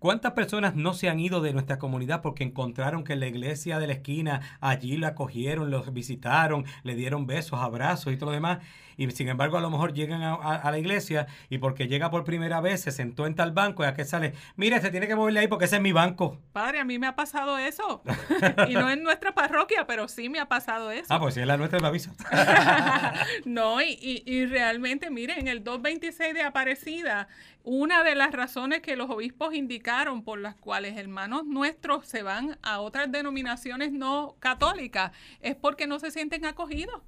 ¿Cuántas 0.05 0.33
personas 0.33 0.77
no 0.77 0.93
se 0.93 1.09
han 1.09 1.19
ido 1.19 1.41
de 1.41 1.55
nuestra 1.55 1.79
comunidad 1.79 2.21
porque 2.21 2.45
encontraron 2.45 3.05
que 3.05 3.15
en 3.15 3.21
la 3.21 3.27
iglesia 3.27 3.79
de 3.79 3.87
la 3.87 3.95
esquina 3.95 4.59
allí 4.61 4.99
lo 4.99 5.07
acogieron, 5.07 5.71
los 5.71 5.95
visitaron, 5.95 6.67
le 6.83 6.95
dieron 6.95 7.27
besos, 7.27 7.59
abrazos 7.59 8.13
y 8.13 8.19
todo 8.19 8.27
lo 8.27 8.35
demás? 8.35 8.59
y 8.97 9.11
sin 9.11 9.29
embargo 9.29 9.57
a 9.57 9.61
lo 9.61 9.71
mejor 9.71 9.93
llegan 9.93 10.23
a, 10.23 10.71
la 10.71 10.79
iglesia 10.79 11.27
y 11.51 11.59
porque 11.59 11.89
llega 11.89 12.11
por 12.11 12.25
primera 12.25 12.61
vez 12.61 12.83
se 12.83 12.91
sentó 12.91 13.27
en 13.27 13.35
tal 13.35 13.53
banco 13.53 13.85
y 13.85 13.87
a 13.87 13.95
que 13.95 14.05
sale, 14.05 14.35
mire, 14.57 14.81
se 14.81 14.91
tiene 14.91 15.07
que 15.07 15.17
moverle 15.17 15.41
ahí 15.41 15.49
porque 15.49 15.67
ese 15.67 15.77
es 15.77 15.83
mi 15.83 15.93
banco. 15.93 16.41
Padre, 16.53 16.81
a 16.81 16.85
mí 16.85 16.99
me 16.99 17.07
ha 17.07 17.17
pasado 17.17 17.59
eso. 17.59 18.03
y 18.69 18.75
no 18.75 18.91
en 18.91 19.03
nuestra 19.03 19.35
parroquia, 19.35 19.87
pero 19.87 20.09
sí 20.09 20.29
me 20.29 20.41
ha 20.41 20.47
pasado 20.47 20.91
eso. 20.91 21.07
Ah, 21.09 21.21
pues 21.21 21.35
si 21.35 21.41
es 21.41 21.47
la 21.47 21.57
nuestra, 21.57 21.81
me 21.81 21.89
avisa. 21.89 22.13
no, 23.45 23.83
y, 23.83 24.23
y, 24.27 24.47
realmente, 24.47 25.11
mire, 25.11 25.39
en 25.39 25.49
el 25.49 25.63
226 25.65 26.35
de 26.35 26.43
Aparecida, 26.43 27.29
una 27.63 28.03
de 28.05 28.15
las 28.15 28.33
razones 28.33 28.81
que 28.81 28.97
los 28.97 29.11
obispos 29.11 29.55
indicaron 29.55 29.94
por 30.25 30.41
las 30.41 30.57
cuales 30.57 30.97
hermanos 30.97 31.45
nuestros 31.45 32.07
se 32.07 32.23
van 32.23 32.59
a 32.63 32.81
otras 32.81 33.11
denominaciones 33.13 33.93
no 33.93 34.37
católicas 34.41 35.13
es 35.41 35.55
porque 35.55 35.87
no 35.87 35.99
se 35.99 36.11
sienten 36.11 36.45
acogidos 36.45 37.03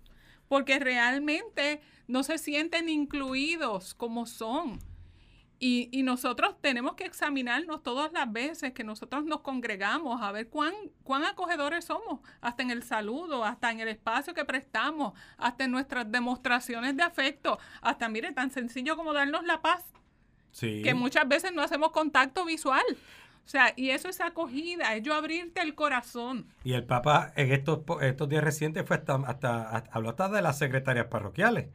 porque 0.48 0.78
realmente 0.78 1.80
no 2.06 2.22
se 2.22 2.38
sienten 2.38 2.88
incluidos 2.88 3.94
como 3.94 4.26
son. 4.26 4.78
Y, 5.58 6.02
nosotros 6.02 6.54
tenemos 6.60 6.94
que 6.96 7.06
examinarnos 7.06 7.82
todas 7.82 8.12
las 8.12 8.30
veces 8.30 8.72
que 8.72 8.84
nosotros 8.84 9.24
nos 9.24 9.40
congregamos 9.40 10.20
a 10.20 10.30
ver 10.30 10.50
cuán, 10.50 10.74
cuán 11.02 11.24
acogedores 11.24 11.86
somos, 11.86 12.20
hasta 12.42 12.62
en 12.62 12.70
el 12.70 12.82
saludo, 12.82 13.42
hasta 13.42 13.70
en 13.70 13.80
el 13.80 13.88
espacio 13.88 14.34
que 14.34 14.44
prestamos, 14.44 15.18
hasta 15.38 15.64
en 15.64 15.70
nuestras 15.70 16.12
demostraciones 16.12 16.94
de 16.94 17.02
afecto, 17.02 17.58
hasta, 17.80 18.08
mire, 18.10 18.32
tan 18.32 18.50
sencillo 18.50 18.96
como 18.96 19.14
darnos 19.14 19.44
la 19.44 19.62
paz. 19.62 19.82
Sí. 20.56 20.80
Que 20.82 20.94
muchas 20.94 21.28
veces 21.28 21.52
no 21.52 21.60
hacemos 21.60 21.90
contacto 21.90 22.46
visual. 22.46 22.82
O 23.44 23.48
sea, 23.48 23.74
y 23.76 23.90
eso 23.90 24.08
es 24.08 24.22
acogida, 24.22 24.96
es 24.96 25.02
yo 25.02 25.14
abrirte 25.14 25.60
el 25.60 25.74
corazón. 25.74 26.46
Y 26.64 26.72
el 26.72 26.84
Papa 26.84 27.32
en 27.36 27.52
estos, 27.52 27.80
estos 28.00 28.28
días 28.28 28.42
recientes 28.42 28.86
fue 28.86 28.96
hasta, 28.96 29.16
hasta, 29.16 29.84
habló 29.92 30.08
hasta 30.08 30.30
de 30.30 30.40
las 30.40 30.56
secretarias 30.56 31.06
parroquiales. 31.06 31.66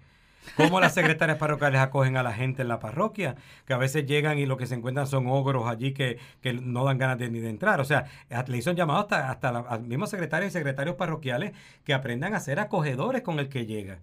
Cómo 0.58 0.80
las 0.80 0.96
secretarias 0.96 1.38
parroquiales 1.38 1.80
acogen 1.80 2.18
a 2.18 2.24
la 2.24 2.34
gente 2.34 2.64
en 2.64 2.70
la 2.70 2.80
parroquia, 2.80 3.36
que 3.68 3.74
a 3.74 3.78
veces 3.78 4.08
llegan 4.08 4.40
y 4.40 4.48
lo 4.48 4.58
que 4.58 4.66
se 4.66 4.74
encuentran 4.74 5.06
son 5.06 5.28
ogros 5.28 5.70
allí 5.70 5.94
que, 5.94 6.18
no 6.64 6.84
dan 6.84 6.98
ganas 6.98 7.20
de, 7.20 7.30
ni 7.30 7.40
de 7.40 7.50
entrar. 7.50 7.80
O 7.80 7.86
sea, 7.86 8.06
le 8.48 8.58
hizo 8.58 8.72
un 8.72 8.76
llamado 8.76 9.02
hasta, 9.02 9.30
hasta 9.30 9.52
los 9.52 9.82
mismos 9.82 10.10
secretarios 10.10 10.50
y 10.50 10.54
secretarios 10.54 10.96
parroquiales 10.96 11.52
que 11.84 11.94
aprendan 11.94 12.34
a 12.34 12.40
ser 12.40 12.60
acogedores 12.60 13.22
con 13.22 13.38
el 13.38 13.48
que 13.48 13.68
llega. 13.68 14.00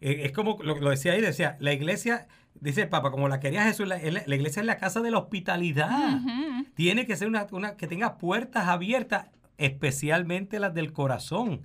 Eh, 0.00 0.22
es 0.24 0.32
como 0.32 0.58
lo, 0.62 0.80
lo 0.80 0.90
decía 0.90 1.12
ahí, 1.12 1.20
decía, 1.20 1.56
la 1.60 1.74
iglesia 1.74 2.26
dice 2.60 2.82
el 2.82 2.88
Papa, 2.88 3.10
como 3.10 3.28
la 3.28 3.40
quería 3.40 3.64
Jesús, 3.64 3.86
la, 3.86 3.98
iglesia 3.98 4.60
es 4.60 4.66
la 4.66 4.78
casa 4.78 5.00
de 5.00 5.10
la 5.10 5.18
hospitalidad. 5.18 6.20
Tiene 6.74 7.06
que 7.06 7.16
ser 7.16 7.28
una, 7.28 7.46
una, 7.50 7.76
que 7.76 7.86
tenga 7.86 8.18
puertas 8.18 8.68
abiertas, 8.68 9.26
especialmente 9.58 10.58
las 10.58 10.74
del 10.74 10.92
corazón. 10.92 11.62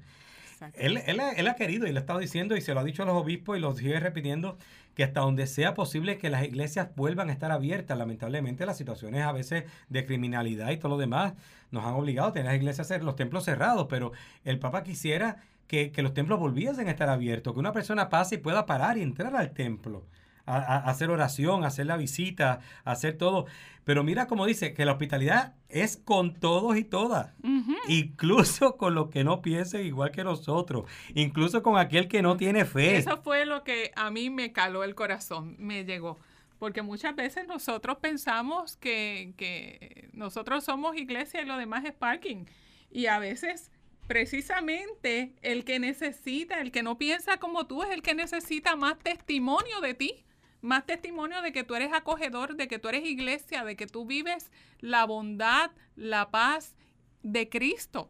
Él, 0.74 0.98
él, 1.06 1.22
él, 1.36 1.48
ha 1.48 1.56
querido 1.56 1.86
y 1.86 1.92
lo 1.92 1.98
ha 1.98 2.02
estado 2.02 2.20
diciendo 2.20 2.58
y 2.58 2.62
se 2.62 2.74
lo 2.74 2.80
ha 2.80 2.84
dicho 2.84 3.04
a 3.04 3.06
los 3.06 3.16
obispos 3.16 3.58
y 3.58 3.62
lo 3.62 3.76
sigue 3.76 4.00
repitiendo 4.00 4.58
que 4.96 5.04
hasta 5.04 5.20
donde 5.20 5.46
sea 5.46 5.76
posible 5.76 6.18
que 6.18 6.32
las 6.32 6.44
iglesias 6.44 6.90
vuelvan 6.96 7.30
a 7.30 7.34
estar 7.34 7.52
abiertas. 7.52 7.96
Lamentablemente 7.96 8.66
las 8.66 8.78
situaciones 8.78 9.24
a 9.24 9.32
veces 9.32 9.66
de 9.90 10.06
criminalidad 10.08 10.72
y 10.72 10.78
todo 10.78 10.90
lo 10.90 10.98
demás 10.98 11.34
nos 11.70 11.86
han 11.86 11.94
obligado 11.94 12.30
a 12.30 12.34
tener 12.34 12.48
las 12.48 12.56
iglesias, 12.56 13.04
los 13.04 13.16
templos 13.16 13.46
cerrados, 13.46 13.86
pero 13.88 14.14
el 14.44 14.58
Papa 14.58 14.82
quisiera 14.82 15.38
que, 15.68 15.92
que 15.92 16.02
los 16.02 16.16
templos 16.16 16.40
volviesen 16.40 16.88
a 16.88 16.92
estar 16.92 17.10
abiertos, 17.10 17.54
que 17.54 17.60
una 17.60 17.74
persona 17.74 18.10
pase 18.10 18.36
y 18.36 18.38
pueda 18.40 18.66
parar 18.66 18.98
y 18.98 19.04
entrar 19.04 19.36
al 19.36 19.52
templo 19.52 20.04
a, 20.48 20.90
hacer 20.90 21.10
oración, 21.10 21.64
a 21.64 21.68
hacer 21.68 21.86
la 21.86 21.98
visita, 21.98 22.62
a 22.86 22.92
hacer 22.92 23.18
todo. 23.18 23.46
Pero 23.84 24.04
mira 24.04 24.28
como 24.28 24.46
dice, 24.46 24.74
que 24.74 24.86
la 24.86 24.94
hospitalidad 24.94 25.54
es 25.70 25.98
con 25.98 26.34
todos 26.34 26.78
y 26.78 26.84
todas, 26.84 27.34
incluso 27.88 28.78
con 28.78 28.96
los 28.96 29.10
que 29.10 29.24
no 29.24 29.42
piensen 29.42 29.86
igual 29.86 30.12
que 30.12 30.24
nosotros, 30.24 30.90
incluso 31.14 31.64
con 31.64 31.78
aquel 31.78 32.08
que 32.08 32.22
no 32.22 32.38
tiene 32.38 32.66
fe. 32.66 32.98
Eso 32.98 33.18
fue 33.18 33.46
lo 33.46 33.64
que 33.64 33.92
a 33.96 34.10
mí 34.10 34.30
me 34.30 34.52
caló 34.52 34.84
el 34.84 34.96
corazón, 34.96 35.56
me 35.60 35.86
llegó. 35.86 36.18
Porque 36.60 36.82
muchas 36.82 37.16
veces 37.16 37.48
nosotros 37.48 37.98
pensamos 38.02 38.78
que, 38.78 39.34
que 39.38 40.10
nosotros 40.14 40.64
somos 40.64 40.98
iglesia 40.98 41.42
y 41.42 41.46
lo 41.46 41.56
demás 41.56 41.86
es 41.86 41.94
parking. 41.94 42.46
Y 42.90 43.06
a 43.06 43.20
veces 43.20 43.70
precisamente 44.08 45.36
el 45.44 45.64
que 45.66 45.80
necesita, 45.80 46.60
el 46.60 46.72
que 46.72 46.82
no 46.82 46.98
piensa 46.98 47.38
como 47.38 47.68
tú, 47.68 47.84
es 47.84 47.92
el 47.92 48.02
que 48.02 48.16
necesita 48.16 48.76
más 48.76 48.98
testimonio 48.98 49.82
de 49.82 49.94
ti 49.94 50.26
más 50.62 50.86
testimonio 50.86 51.42
de 51.42 51.52
que 51.52 51.64
tú 51.64 51.76
eres 51.76 51.94
acogedor, 51.94 52.56
de 52.56 52.68
que 52.68 52.80
tú 52.80 52.90
eres 52.90 53.06
iglesia, 53.06 53.64
de 53.64 53.76
que 53.76 53.88
tú 53.88 54.06
vives 54.06 54.52
la 54.80 55.06
bondad, 55.06 55.72
la 55.96 56.30
paz 56.30 56.76
de 57.24 57.50
Cristo. 57.50 58.10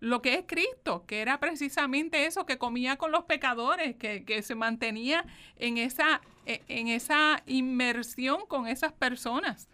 Lo 0.00 0.22
que 0.22 0.34
es 0.34 0.44
Cristo, 0.46 1.04
que 1.06 1.20
era 1.20 1.40
precisamente 1.40 2.24
eso, 2.24 2.46
que 2.46 2.56
comía 2.56 2.96
con 2.96 3.12
los 3.12 3.24
pecadores, 3.24 3.96
que, 3.96 4.42
se 4.42 4.54
mantenía 4.54 5.26
en 5.56 5.76
esa, 5.76 6.22
e, 6.46 6.62
en 6.68 6.88
esa 6.88 7.42
inmersión 7.46 8.46
con 8.48 8.66
esas 8.66 8.92
personas. 8.92 9.68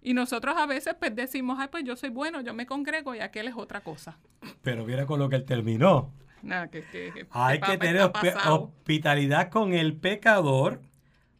Y 0.00 0.14
nosotros 0.14 0.56
a 0.56 0.66
veces 0.66 0.94
pues 0.94 1.16
decimos, 1.16 1.58
ay, 1.60 1.66
pues 1.72 1.82
yo 1.82 1.96
soy 1.96 2.10
bueno, 2.10 2.40
yo 2.40 2.54
me 2.54 2.66
congrego 2.66 3.16
y 3.16 3.18
aquel 3.18 3.48
es 3.48 3.56
otra 3.56 3.80
cosa. 3.80 4.16
Pero 4.62 4.84
mira 4.84 5.06
con 5.06 5.18
lo 5.18 5.28
que 5.28 5.34
él 5.34 5.44
terminó. 5.44 6.12
Hay 7.30 7.60
que 7.60 7.78
tener 7.78 8.10
hospitalidad 8.46 9.50
con 9.50 9.72
el 9.72 9.96
pecador 9.96 10.80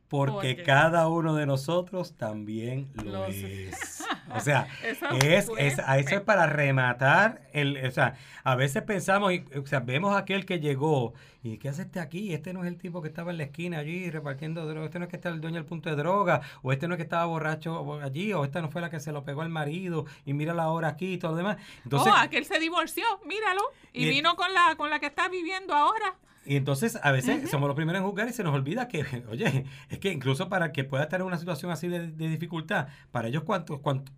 porque, 0.08 0.62
cada 0.62 1.08
uno 1.08 1.34
de 1.34 1.46
nosotros 1.46 2.14
también 2.16 2.88
lo 3.04 3.26
es. 3.26 4.02
O 4.34 4.40
sea, 4.40 4.66
es, 4.82 5.48
es, 5.56 5.78
a 5.78 5.98
eso 5.98 6.16
es 6.16 6.20
para 6.20 6.46
rematar. 6.46 7.42
El, 7.52 7.86
o 7.86 7.90
sea, 7.92 8.16
a 8.42 8.56
veces 8.56 8.82
pensamos, 8.82 9.32
o 9.32 9.66
sea, 9.66 9.80
vemos 9.80 10.14
a 10.14 10.18
aquel 10.18 10.44
que 10.44 10.58
llegó 10.58 11.14
y 11.46 11.58
¿qué 11.58 11.68
hace 11.68 11.82
este 11.82 12.00
aquí? 12.00 12.34
Este 12.34 12.52
no 12.52 12.64
es 12.64 12.68
el 12.68 12.76
tipo 12.76 13.00
que 13.02 13.08
estaba 13.08 13.30
en 13.30 13.38
la 13.38 13.44
esquina 13.44 13.78
allí 13.78 14.10
repartiendo 14.10 14.66
droga. 14.66 14.86
Este 14.86 14.98
no 14.98 15.04
es 15.04 15.10
que 15.10 15.16
está 15.16 15.28
el 15.28 15.40
dueño 15.40 15.56
del 15.56 15.64
punto 15.64 15.88
de 15.88 15.96
droga. 15.96 16.40
O 16.62 16.72
este 16.72 16.88
no 16.88 16.94
es 16.94 16.96
que 16.96 17.04
estaba 17.04 17.24
borracho 17.26 18.02
allí. 18.02 18.32
O 18.32 18.44
esta 18.44 18.60
no 18.60 18.68
fue 18.68 18.80
la 18.80 18.90
que 18.90 18.98
se 18.98 19.12
lo 19.12 19.24
pegó 19.24 19.42
al 19.42 19.48
marido. 19.48 20.06
Y 20.24 20.32
mira 20.32 20.54
la 20.54 20.68
hora 20.70 20.88
aquí 20.88 21.14
y 21.14 21.18
todo 21.18 21.32
lo 21.32 21.36
demás. 21.36 21.58
Entonces, 21.84 22.12
oh, 22.12 22.16
aquel 22.16 22.44
se 22.44 22.58
divorció, 22.58 23.04
míralo. 23.24 23.62
Y, 23.92 24.08
vino 24.08 24.34
con 24.34 24.52
la, 24.52 24.74
con 24.76 24.90
la 24.90 24.98
que 24.98 25.06
está 25.06 25.28
viviendo 25.28 25.72
ahora. 25.72 26.16
Y 26.46 26.56
entonces 26.56 26.98
a 27.02 27.10
veces 27.10 27.50
somos 27.50 27.66
los 27.66 27.76
primeros 27.76 28.00
en 28.00 28.06
juzgar 28.06 28.28
y 28.28 28.32
se 28.32 28.44
nos 28.44 28.54
olvida 28.54 28.88
que, 28.88 29.04
oye, 29.28 29.64
es 29.90 29.98
que 29.98 30.12
incluso 30.12 30.48
para 30.48 30.72
que 30.72 30.84
pueda 30.84 31.04
estar 31.04 31.20
en 31.20 31.26
una 31.26 31.38
situación 31.38 31.72
así 31.72 31.88
de, 31.88 32.08
dificultad, 32.08 32.88
para 33.10 33.28
ellos 33.28 33.42
cuánto, 33.42 33.80
cuánto, 33.80 34.12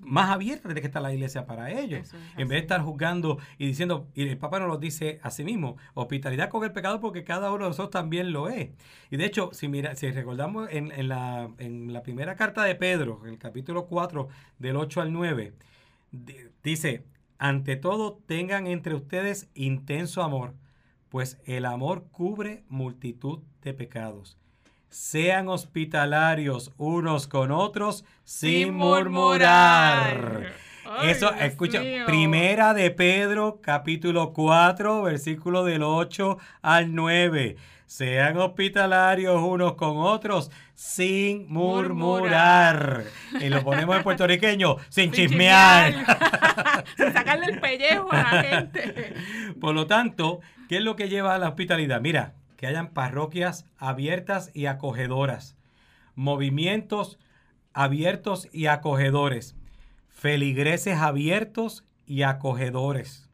más 0.00 0.30
abierta 0.30 0.68
tiene 0.68 0.80
que 0.80 0.86
estar 0.86 1.02
la 1.02 1.12
iglesia 1.12 1.44
para 1.44 1.70
ellos. 1.70 2.14
en 2.38 2.48
vez 2.48 2.56
de 2.56 2.58
estar 2.58 2.80
juzgando 2.80 3.38
y 3.58 3.66
diciendo, 3.66 4.08
y 4.14 4.26
el 4.26 4.38
Papa 4.38 4.58
nos 4.58 4.68
lo 4.68 4.78
dice 4.78 5.20
a 5.22 5.30
sí 5.30 5.44
mismo, 5.44 5.76
hospitalidad 5.92 6.48
con 6.48 6.64
el 6.64 6.72
pecado 6.72 7.00
porque 7.00 7.22
cada 7.22 7.52
uno 7.52 7.64
de 7.64 7.70
nosotros 7.70 7.90
también 7.90 8.32
lo 8.32 8.48
es. 8.48 8.70
Y 9.10 9.18
de 9.18 9.26
hecho, 9.26 9.50
si 9.52 9.68
mira, 9.68 9.94
si 9.96 10.10
recordamos 10.10 10.68
en, 10.72 10.90
en, 10.92 11.08
la, 11.08 11.50
en 11.58 11.92
la 11.92 12.02
primera 12.02 12.34
carta 12.34 12.64
de 12.64 12.74
Pedro, 12.74 13.20
en 13.24 13.34
el 13.34 13.38
capítulo 13.38 13.86
4, 13.86 14.28
del 14.58 14.76
8 14.76 15.02
al 15.02 15.12
9, 15.12 15.52
dice, 16.62 17.04
ante 17.38 17.76
todo 17.76 18.18
tengan 18.26 18.66
entre 18.66 18.94
ustedes 18.94 19.48
intenso 19.54 20.22
amor 20.22 20.54
pues 21.10 21.38
el 21.44 21.66
amor 21.66 22.06
cubre 22.10 22.64
multitud 22.68 23.40
de 23.62 23.74
pecados. 23.74 24.38
Sean 24.88 25.48
hospitalarios 25.48 26.72
unos 26.78 27.26
con 27.26 27.52
otros 27.52 28.04
sin, 28.24 28.74
murmurar. 28.74 30.52
Eso, 31.02 31.32
escucha, 31.34 31.80
primera 32.06 32.74
de 32.74 32.90
Pedro, 32.90 33.60
capítulo 33.62 34.32
4, 34.32 35.02
versículo 35.02 35.64
del 35.64 35.82
8 35.82 36.38
al 36.62 36.94
9. 36.94 37.56
Sean 37.86 38.36
hospitalarios 38.36 39.40
unos 39.42 39.74
con 39.74 39.98
otros 39.98 40.50
sin 40.74 41.48
murmurar. 41.48 43.04
Y 43.40 43.48
lo 43.48 43.64
ponemos 43.64 43.96
en 43.96 44.02
puertorriqueño, 44.02 44.76
sin, 44.88 45.10
chismear. 45.10 45.92
sin 46.96 47.12
sacarle 47.12 47.46
el 47.46 47.60
pellejo 47.60 48.08
a 48.12 48.16
la 48.22 48.42
gente. 48.42 49.14
Por 49.60 49.74
lo 49.74 49.86
tanto, 49.86 50.40
¿Qué 50.70 50.76
es 50.76 50.84
lo 50.84 50.94
que 50.94 51.08
lleva 51.08 51.34
a 51.34 51.38
la 51.38 51.48
hospitalidad? 51.48 52.00
Mira, 52.00 52.34
que 52.56 52.68
hayan 52.68 52.90
parroquias 52.92 53.66
abiertas 53.76 54.52
y 54.54 54.66
acogedoras, 54.66 55.56
movimientos 56.14 57.18
abiertos 57.72 58.48
y 58.52 58.66
acogedores, 58.66 59.56
feligreses 60.20 60.98
abiertos 60.98 61.82
y 62.04 62.24
acogedores, 62.24 63.30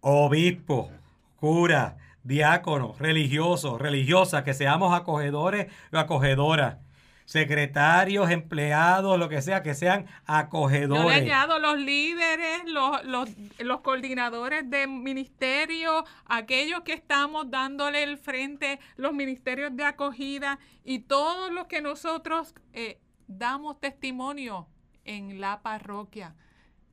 obispo, 0.00 0.92
cura, 1.34 1.96
diácono, 2.22 2.94
religioso, 2.96 3.76
religiosa, 3.76 4.44
que 4.44 4.54
seamos 4.54 4.94
acogedores 4.94 5.66
o 5.92 5.98
acogedoras 5.98 6.76
secretarios, 7.24 8.30
empleados, 8.30 9.18
lo 9.18 9.28
que 9.28 9.42
sea, 9.42 9.64
que 9.64 9.74
sean 9.74 10.06
acogedores. 10.26 11.26
Yo 11.26 11.58
los 11.58 11.76
líderes, 11.76 12.62
los, 12.66 13.04
los, 13.04 13.28
los 13.58 13.80
coordinadores 13.80 14.70
de 14.70 14.86
ministerio, 14.86 16.04
aquellos 16.26 16.82
que 16.82 16.92
estamos 16.92 17.50
dándole 17.50 18.04
el 18.04 18.16
frente, 18.16 18.78
los 18.96 19.12
ministerios 19.12 19.74
de 19.74 19.82
acogida 19.82 20.60
y 20.84 21.00
todos 21.00 21.50
los 21.50 21.66
que 21.66 21.82
nosotros 21.82 22.54
eh, 22.72 23.00
damos 23.26 23.80
testimonio 23.80 24.68
en 25.06 25.40
la 25.40 25.62
parroquia. 25.62 26.34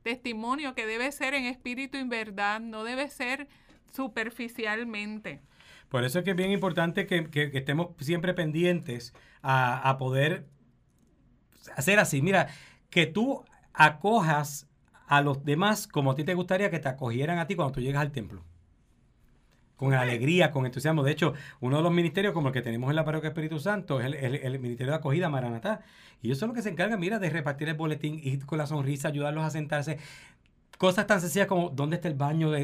Testimonio 0.02 0.74
que 0.74 0.86
debe 0.86 1.10
ser 1.12 1.34
en 1.34 1.44
espíritu 1.44 1.98
y 1.98 2.02
en 2.02 2.08
verdad, 2.08 2.60
no 2.60 2.84
debe 2.84 3.08
ser 3.08 3.48
superficialmente. 3.92 5.40
Por 5.88 6.04
eso 6.04 6.18
es 6.18 6.24
que 6.24 6.32
es 6.32 6.36
bien 6.36 6.50
importante 6.50 7.06
que, 7.06 7.28
estemos 7.54 7.90
siempre 8.00 8.34
pendientes 8.34 9.14
a, 9.42 9.96
poder 9.98 10.46
hacer 11.76 11.98
así. 11.98 12.20
Mira, 12.20 12.48
que 12.90 13.06
tú 13.06 13.44
acojas 13.72 14.68
a 15.06 15.20
los 15.20 15.44
demás 15.44 15.86
como 15.86 16.12
a 16.12 16.14
ti 16.14 16.24
te 16.24 16.34
gustaría 16.34 16.70
que 16.70 16.80
te 16.80 16.88
acogieran 16.88 17.38
a 17.38 17.46
ti 17.46 17.54
cuando 17.54 17.72
tú 17.72 17.80
llegas 17.80 18.02
al 18.02 18.12
templo. 18.12 18.42
Con 19.76 19.92
alegría, 19.92 20.50
con 20.50 20.66
entusiasmo. 20.66 21.02
De 21.02 21.12
hecho, 21.12 21.34
uno 21.60 21.78
de 21.78 21.82
los 21.82 21.92
ministerios 21.92 22.32
como 22.32 22.48
el 22.48 22.54
que 22.54 22.62
tenemos 22.62 22.90
en 22.90 22.96
la 22.96 23.04
parroquia 23.04 23.28
Espíritu 23.28 23.58
Santo 23.58 24.00
es 24.00 24.06
el, 24.06 24.58
Ministerio 24.60 24.92
de 24.92 24.98
Acogida 24.98 25.28
Maranatá. 25.28 25.80
Y 26.22 26.28
ellos 26.28 26.38
son 26.38 26.48
los 26.48 26.56
que 26.56 26.62
se 26.62 26.70
encargan, 26.70 27.00
mira, 27.00 27.18
de 27.18 27.28
repartir 27.28 27.68
el 27.68 27.74
boletín, 27.74 28.20
ir 28.22 28.46
con 28.46 28.58
la 28.58 28.66
sonrisa, 28.66 29.08
ayudarlos 29.08 29.44
a 29.44 29.50
sentarse 29.50 29.98
cosas 30.78 31.06
tan 31.06 31.20
sencillas 31.20 31.46
como 31.46 31.70
dónde 31.70 31.96
está 31.96 32.08
el 32.08 32.14
baño, 32.14 32.50
de, 32.50 32.62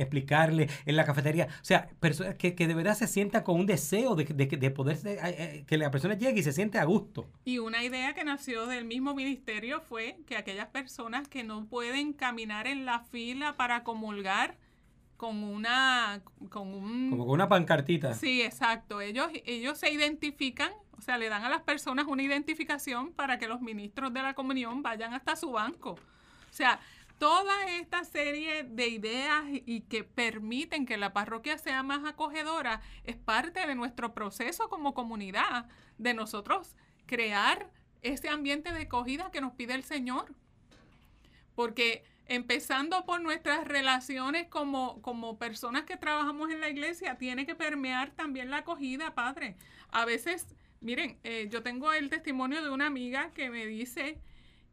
explicarle 0.00 0.68
en 0.84 0.96
la 0.96 1.04
cafetería. 1.04 1.48
O 1.50 1.64
sea, 1.64 1.88
personas 2.00 2.34
que, 2.36 2.52
de 2.52 2.74
verdad 2.74 2.94
se 2.94 3.06
sientan 3.06 3.42
con 3.42 3.58
un 3.58 3.66
deseo 3.66 4.14
de, 4.14 4.24
de, 4.24 4.70
poder, 4.70 4.98
eh, 5.04 5.18
eh, 5.22 5.64
que 5.66 5.76
la 5.76 5.90
persona 5.90 6.14
llegue 6.14 6.40
y 6.40 6.42
se 6.42 6.52
siente 6.52 6.78
a 6.78 6.84
gusto. 6.84 7.26
Y 7.44 7.58
una 7.58 7.82
idea 7.82 8.14
que 8.14 8.24
nació 8.24 8.66
del 8.66 8.84
mismo 8.84 9.14
ministerio 9.14 9.80
fue 9.80 10.18
que 10.26 10.36
aquellas 10.36 10.68
personas 10.68 11.28
que 11.28 11.44
no 11.44 11.66
pueden 11.66 12.12
caminar 12.12 12.66
en 12.66 12.84
la 12.84 13.00
fila 13.00 13.56
para 13.56 13.82
comulgar, 13.82 14.56
con 15.16 15.42
una 15.42 16.22
con 16.50 16.68
un 16.74 17.10
como 17.10 17.26
con 17.26 17.34
una 17.34 17.48
pancartita. 17.48 18.14
Sí, 18.14 18.42
exacto. 18.42 19.00
Ellos 19.00 19.28
ellos 19.44 19.78
se 19.78 19.90
identifican, 19.90 20.72
o 20.96 21.00
sea, 21.00 21.18
le 21.18 21.28
dan 21.28 21.44
a 21.44 21.48
las 21.48 21.62
personas 21.62 22.06
una 22.06 22.22
identificación 22.22 23.12
para 23.12 23.38
que 23.38 23.48
los 23.48 23.60
ministros 23.60 24.12
de 24.12 24.22
la 24.22 24.34
comunión 24.34 24.82
vayan 24.82 25.14
hasta 25.14 25.36
su 25.36 25.52
banco. 25.52 25.92
O 25.92 26.52
sea, 26.52 26.80
toda 27.18 27.66
esta 27.68 28.04
serie 28.04 28.64
de 28.64 28.88
ideas 28.88 29.44
y 29.50 29.82
que 29.82 30.04
permiten 30.04 30.86
que 30.86 30.96
la 30.96 31.12
parroquia 31.12 31.58
sea 31.58 31.82
más 31.82 32.04
acogedora 32.04 32.80
es 33.04 33.16
parte 33.16 33.66
de 33.66 33.74
nuestro 33.74 34.12
proceso 34.14 34.68
como 34.68 34.94
comunidad, 34.94 35.66
de 35.98 36.14
nosotros 36.14 36.76
crear 37.06 37.70
ese 38.02 38.28
ambiente 38.28 38.72
de 38.72 38.82
acogida 38.82 39.30
que 39.30 39.40
nos 39.40 39.52
pide 39.52 39.74
el 39.74 39.82
Señor. 39.82 40.34
Porque 41.54 42.04
empezando 42.28 43.04
por 43.04 43.20
nuestras 43.20 43.66
relaciones 43.66 44.48
como, 44.48 45.00
como 45.02 45.38
personas 45.38 45.84
que 45.84 45.96
trabajamos 45.96 46.50
en 46.50 46.60
la 46.60 46.68
iglesia, 46.68 47.16
tiene 47.16 47.46
que 47.46 47.54
permear 47.54 48.10
también 48.10 48.50
la 48.50 48.58
acogida, 48.58 49.14
Padre. 49.14 49.56
A 49.90 50.04
veces, 50.04 50.46
miren, 50.80 51.18
eh, 51.24 51.48
yo 51.50 51.62
tengo 51.62 51.92
el 51.92 52.10
testimonio 52.10 52.62
de 52.62 52.70
una 52.70 52.86
amiga 52.86 53.30
que 53.32 53.50
me 53.50 53.66
dice 53.66 54.18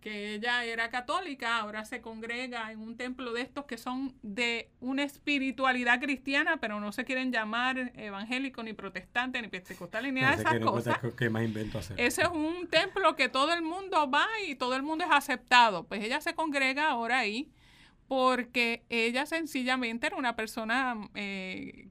que 0.04 0.34
ella 0.34 0.66
era 0.66 0.90
católica, 0.90 1.60
ahora 1.60 1.86
se 1.86 2.02
congrega 2.02 2.74
en 2.74 2.80
un 2.82 2.98
templo 2.98 3.32
de 3.32 3.42
estos 3.42 3.64
que 3.64 3.78
son 3.78 4.14
de 4.22 4.70
una 4.82 5.04
espiritualidad 5.04 6.02
cristiana, 6.02 6.58
pero 6.58 6.82
no 6.82 6.92
se 6.92 7.06
quieren 7.06 7.32
llamar 7.32 7.94
evangélico 7.96 8.64
ni 8.64 8.74
protestante 8.74 9.42
ni 9.42 9.48
pentecostal 9.48 10.04
ni 10.04 10.20
nada 10.20 10.36
de 10.36 10.42
esas 10.42 10.60
cosas. 10.60 11.00
¿Qué 11.18 11.30
más 11.30 11.46
invento 11.46 11.80
hacer? 11.80 11.98
Ese 11.98 12.24
es 12.24 12.28
un 12.28 12.68
templo 12.68 13.16
que 13.16 13.30
todo 13.30 13.54
el 13.54 13.62
mundo 13.62 14.12
va 14.12 14.28
y 14.46 14.56
todo 14.56 14.76
el 14.76 14.84
mundo 14.84 15.06
es 15.06 15.10
aceptado. 15.10 15.86
Pues 15.86 16.04
ella 16.04 16.20
se 16.20 16.34
congrega 16.34 16.90
ahora 16.90 17.20
ahí 17.20 17.50
porque 18.10 18.84
ella 18.90 19.26
sencillamente 19.26 20.08
era 20.08 20.18
una 20.18 20.36
persona 20.36 20.98
eh, 21.16 21.88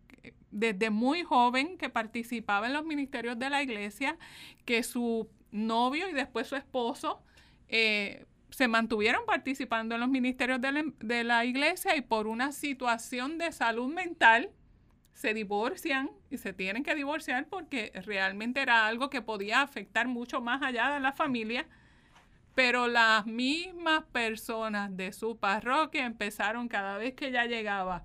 desde 0.50 0.90
muy 0.90 1.22
joven 1.22 1.78
que 1.78 1.88
participaba 1.88 2.66
en 2.66 2.74
los 2.74 2.84
ministerios 2.84 3.38
de 3.38 3.48
la 3.48 3.62
iglesia, 3.62 4.18
que 4.66 4.82
su 4.82 5.30
novio 5.50 6.10
y 6.10 6.12
después 6.12 6.46
su 6.46 6.56
esposo 6.56 7.22
eh, 7.72 8.26
se 8.50 8.68
mantuvieron 8.68 9.24
participando 9.26 9.94
en 9.94 10.02
los 10.02 10.10
ministerios 10.10 10.60
de 10.60 11.24
la, 11.24 11.44
iglesia 11.46 11.96
y 11.96 12.02
por 12.02 12.26
una 12.26 12.52
situación 12.52 13.38
de 13.38 13.50
salud 13.50 13.90
mental 13.90 14.50
se 15.14 15.32
divorcian 15.32 16.10
y 16.30 16.36
se 16.36 16.52
tienen 16.52 16.82
que 16.82 16.94
divorciar 16.94 17.46
porque 17.48 17.90
realmente 18.04 18.60
era 18.60 18.86
algo 18.86 19.08
que 19.08 19.22
podía 19.22 19.62
afectar 19.62 20.06
mucho 20.06 20.42
más 20.42 20.62
allá 20.62 20.90
de 20.90 21.00
la 21.00 21.12
familia. 21.12 21.66
Pero 22.54 22.88
las 22.88 23.24
mismas 23.24 24.04
personas 24.12 24.94
de 24.94 25.14
su 25.14 25.38
parroquia 25.38 26.04
empezaron 26.04 26.68
cada 26.68 26.98
vez 26.98 27.14
que 27.14 27.28
ella 27.28 27.46
llegaba 27.46 28.04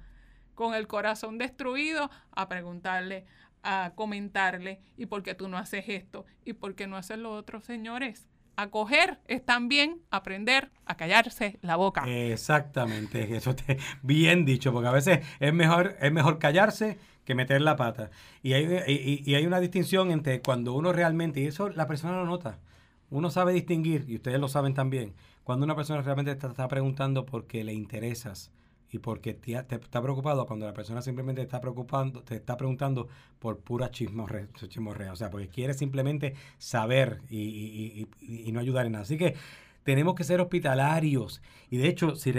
con 0.56 0.76
el 0.76 0.88
corazón 0.88 1.38
destruido 1.38 2.10
a 2.32 2.48
preguntarle, 2.48 3.26
a 3.64 3.92
comentarle, 3.96 4.80
¿y 4.96 5.08
por 5.08 5.24
qué 5.24 5.36
tú 5.36 5.50
no 5.50 5.58
haces 5.58 5.90
esto? 5.90 6.26
¿Y 6.46 6.54
por 6.54 6.74
qué 6.76 6.88
no 6.88 6.96
haces 6.96 7.18
lo 7.18 7.34
otro, 7.34 7.60
señores? 7.60 8.30
Acoger 8.58 9.20
es 9.28 9.46
también 9.46 10.02
aprender 10.12 10.72
a 10.86 10.98
callarse 10.98 11.60
la 11.62 11.78
boca. 11.78 12.04
Exactamente, 12.08 13.22
eso 13.38 13.56
te 13.56 13.78
bien 14.02 14.44
dicho, 14.44 14.74
porque 14.74 14.90
a 14.90 14.92
veces 14.92 15.20
es 15.40 15.54
mejor, 15.54 15.96
es 16.02 16.12
mejor 16.12 16.40
callarse 16.40 16.98
que 17.24 17.36
meter 17.36 17.62
la 17.62 17.76
pata. 17.76 18.10
Y 18.42 18.54
hay, 18.54 19.24
y, 19.26 19.36
hay 19.36 19.46
una 19.46 19.60
distinción 19.60 20.12
entre 20.12 20.42
cuando 20.42 20.74
uno 20.74 20.92
realmente, 20.92 21.40
y 21.40 21.46
eso 21.46 21.70
la 21.70 21.88
persona 21.88 22.18
lo 22.18 22.26
nota, 22.26 22.60
uno 23.10 23.30
sabe 23.30 23.54
distinguir, 23.54 24.06
y 24.08 24.16
ustedes 24.16 24.40
lo 24.40 24.50
saben 24.50 24.74
también, 24.74 25.14
cuando 25.44 25.64
una 25.64 25.76
persona 25.76 26.02
realmente 26.02 26.36
te 26.36 26.48
está 26.48 26.68
preguntando 26.68 27.26
porque 27.26 27.64
le 27.64 27.74
interesas, 27.74 28.52
y 28.92 29.00
porque 29.00 29.34
te, 29.34 29.54
está 29.54 30.02
preocupado 30.02 30.46
cuando 30.46 30.66
la 30.66 30.74
persona 30.74 31.02
simplemente 31.02 31.42
está 31.42 31.60
preocupando, 31.60 32.24
te 32.24 32.36
está 32.36 32.56
preguntando 32.56 33.08
por 33.40 33.60
pura 33.60 33.92
chismorrea, 33.92 34.48
o 35.12 35.16
sea, 35.16 35.30
porque 35.30 35.50
quiere 35.50 35.74
simplemente 35.74 36.36
saber 36.58 37.22
y, 37.30 38.08
no 38.52 38.60
ayudar 38.60 38.86
en 38.86 38.94
nada. 38.94 39.04
Así 39.04 39.18
que 39.18 39.36
tenemos 39.84 40.16
que 40.16 40.24
ser 40.24 40.42
hospitalarios. 40.42 41.42
Y 41.70 41.78
de 41.78 41.88
hecho, 41.88 42.16
si 42.16 42.34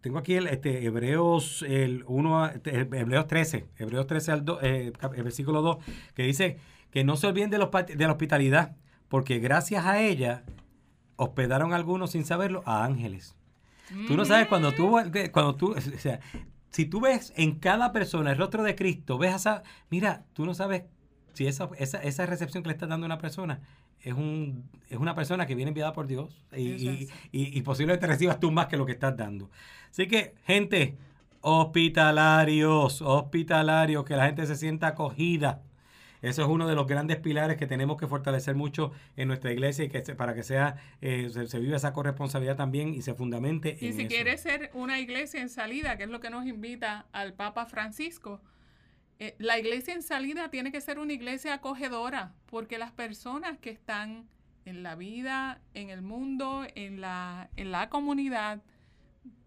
tengo 0.00 0.18
aquí 0.18 0.34
el 0.34 0.46
este, 0.46 0.84
Hebreos 0.84 1.64
el 1.66 2.04
1 2.06 2.46
este, 2.46 2.80
Hebreos 2.80 3.26
13, 3.26 3.66
Hebreos 3.78 4.06
13 4.06 4.32
al 4.32 4.44
eh, 4.62 4.92
el 5.14 5.22
versículo 5.22 5.62
2, 5.62 5.78
que 6.14 6.22
dice 6.24 6.58
que 6.90 7.04
no 7.04 7.16
se 7.16 7.26
olviden 7.26 7.50
de, 7.50 7.58
los, 7.58 7.70
de 7.70 8.06
la 8.06 8.12
hospitalidad, 8.12 8.76
porque 9.08 9.38
gracias 9.38 9.84
a 9.84 10.02
ella 10.02 10.44
hospedaron 11.16 11.72
algunos 11.74 12.12
sin 12.12 12.24
saberlo 12.24 12.62
a 12.64 12.84
ángeles. 12.84 13.37
Tú 14.06 14.16
no 14.16 14.24
sabes 14.24 14.46
cuando 14.48 14.72
tú, 14.72 14.96
cuando 15.32 15.54
tú, 15.54 15.72
o 15.72 15.80
sea, 15.80 16.20
si 16.70 16.84
tú 16.84 17.00
ves 17.00 17.32
en 17.36 17.56
cada 17.56 17.92
persona 17.92 18.32
el 18.32 18.38
rostro 18.38 18.62
de 18.62 18.74
Cristo, 18.74 19.18
ves 19.18 19.34
esa, 19.34 19.62
mira, 19.90 20.24
tú 20.32 20.44
no 20.44 20.54
sabes 20.54 20.84
si 21.32 21.46
esa, 21.46 21.68
esa, 21.78 22.02
esa 22.02 22.26
recepción 22.26 22.62
que 22.62 22.68
le 22.68 22.74
estás 22.74 22.88
dando 22.88 23.06
a 23.06 23.08
una 23.08 23.18
persona 23.18 23.60
es, 24.00 24.12
un, 24.12 24.68
es 24.88 24.98
una 24.98 25.14
persona 25.14 25.46
que 25.46 25.54
viene 25.54 25.70
enviada 25.70 25.92
por 25.92 26.06
Dios 26.06 26.44
y, 26.56 27.08
y, 27.32 27.62
posiblemente 27.62 28.06
recibas 28.06 28.40
tú 28.40 28.50
más 28.50 28.66
que 28.66 28.76
lo 28.76 28.86
que 28.86 28.92
estás 28.92 29.16
dando. 29.16 29.50
Así 29.90 30.06
que, 30.06 30.34
gente, 30.44 30.96
hospitalarios, 31.40 33.02
hospitalarios, 33.02 34.04
que 34.04 34.16
la 34.16 34.26
gente 34.26 34.46
se 34.46 34.56
sienta 34.56 34.88
acogida 34.88 35.62
eso 36.22 36.42
es 36.42 36.48
uno 36.48 36.66
de 36.66 36.74
los 36.74 36.86
grandes 36.86 37.18
pilares 37.18 37.56
que 37.56 37.66
tenemos 37.66 37.96
que 37.96 38.06
fortalecer 38.06 38.54
mucho 38.54 38.92
en 39.16 39.28
nuestra 39.28 39.52
iglesia 39.52 39.84
y 39.84 39.88
que 39.88 40.00
para 40.14 40.34
que 40.34 40.42
sea 40.42 40.76
eh, 41.00 41.30
se, 41.46 41.58
viva 41.58 41.76
esa 41.76 41.92
corresponsabilidad 41.92 42.56
también 42.56 42.94
y 42.94 43.02
se 43.02 43.14
fundamente 43.14 43.76
y 43.80 43.92
si 43.92 44.06
quiere 44.06 44.36
ser 44.36 44.70
una 44.74 44.98
iglesia 44.98 45.40
en 45.40 45.48
salida, 45.48 45.96
que 45.96 46.04
es 46.04 46.10
lo 46.10 46.20
que 46.20 46.30
nos 46.30 46.46
invita 46.46 47.06
al 47.12 47.34
Papa 47.34 47.66
Francisco, 47.66 48.40
eh, 49.18 49.34
la 49.38 49.58
iglesia 49.58 49.94
en 49.94 50.02
salida 50.02 50.50
tiene 50.50 50.70
que 50.70 50.80
ser 50.80 50.98
una 50.98 51.12
iglesia 51.12 51.54
acogedora, 51.54 52.34
porque 52.46 52.78
las 52.78 52.92
personas 52.92 53.58
que 53.58 53.70
están 53.70 54.28
en 54.64 54.82
la 54.82 54.94
vida, 54.94 55.60
en 55.74 55.90
el 55.90 56.02
mundo, 56.02 56.66
en 56.74 57.00
la, 57.00 57.50
en 57.56 57.72
la 57.72 57.88
comunidad, 57.88 58.62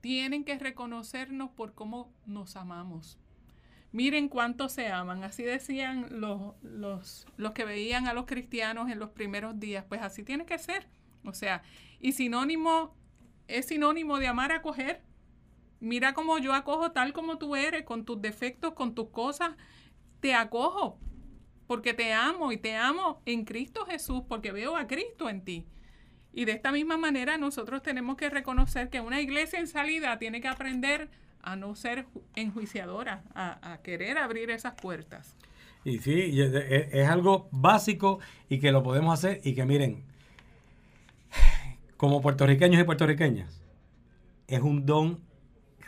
tienen 0.01 0.43
que 0.43 0.57
reconocernos 0.57 1.51
por 1.51 1.73
cómo 1.73 2.11
nos 2.25 2.55
amamos. 2.55 3.17
Miren 3.91 4.29
cuánto 4.29 4.69
se 4.69 4.87
aman. 4.87 5.23
Así 5.23 5.43
decían 5.43 6.07
los, 6.21 6.55
los, 6.63 7.27
los 7.37 7.51
que 7.51 7.65
veían 7.65 8.07
a 8.07 8.13
los 8.13 8.25
cristianos 8.25 8.89
en 8.89 8.99
los 8.99 9.09
primeros 9.09 9.59
días. 9.59 9.85
Pues 9.87 10.01
así 10.01 10.23
tiene 10.23 10.45
que 10.45 10.57
ser. 10.57 10.87
O 11.23 11.33
sea, 11.33 11.63
y 11.99 12.13
sinónimo, 12.13 12.95
es 13.47 13.67
sinónimo 13.67 14.17
de 14.17 14.27
amar, 14.27 14.51
acoger. 14.51 15.01
Mira 15.79 16.13
cómo 16.13 16.37
yo 16.37 16.53
acojo 16.53 16.91
tal 16.91 17.11
como 17.11 17.37
tú 17.37 17.55
eres, 17.55 17.83
con 17.83 18.05
tus 18.05 18.21
defectos, 18.21 18.73
con 18.73 18.95
tus 18.95 19.09
cosas. 19.09 19.55
Te 20.19 20.33
acojo 20.33 20.99
porque 21.67 21.93
te 21.93 22.11
amo 22.13 22.51
y 22.51 22.57
te 22.57 22.75
amo 22.75 23.21
en 23.25 23.45
Cristo 23.45 23.85
Jesús, 23.85 24.23
porque 24.27 24.51
veo 24.51 24.75
a 24.75 24.87
Cristo 24.87 25.29
en 25.29 25.43
ti. 25.43 25.65
Y 26.33 26.45
de 26.45 26.53
esta 26.53 26.71
misma 26.71 26.97
manera 26.97 27.37
nosotros 27.37 27.81
tenemos 27.81 28.17
que 28.17 28.29
reconocer 28.29 28.89
que 28.89 29.01
una 29.01 29.21
iglesia 29.21 29.59
en 29.59 29.67
salida 29.67 30.17
tiene 30.19 30.41
que 30.41 30.47
aprender 30.47 31.09
a 31.43 31.55
no 31.55 31.75
ser 31.75 32.05
enjuiciadora, 32.35 33.23
a, 33.33 33.79
querer 33.83 34.17
abrir 34.17 34.49
esas 34.49 34.73
puertas. 34.73 35.35
Y 35.83 35.99
sí, 35.99 36.39
es, 36.39 37.09
algo 37.09 37.49
básico 37.51 38.19
y 38.49 38.59
que 38.59 38.71
lo 38.71 38.83
podemos 38.83 39.17
hacer 39.17 39.41
y 39.43 39.55
que 39.55 39.65
miren, 39.65 40.03
como 41.97 42.21
puertorriqueños 42.21 42.79
y 42.79 42.83
puertorriqueñas, 42.83 43.61
es 44.47 44.61
un 44.61 44.85
don 44.85 45.21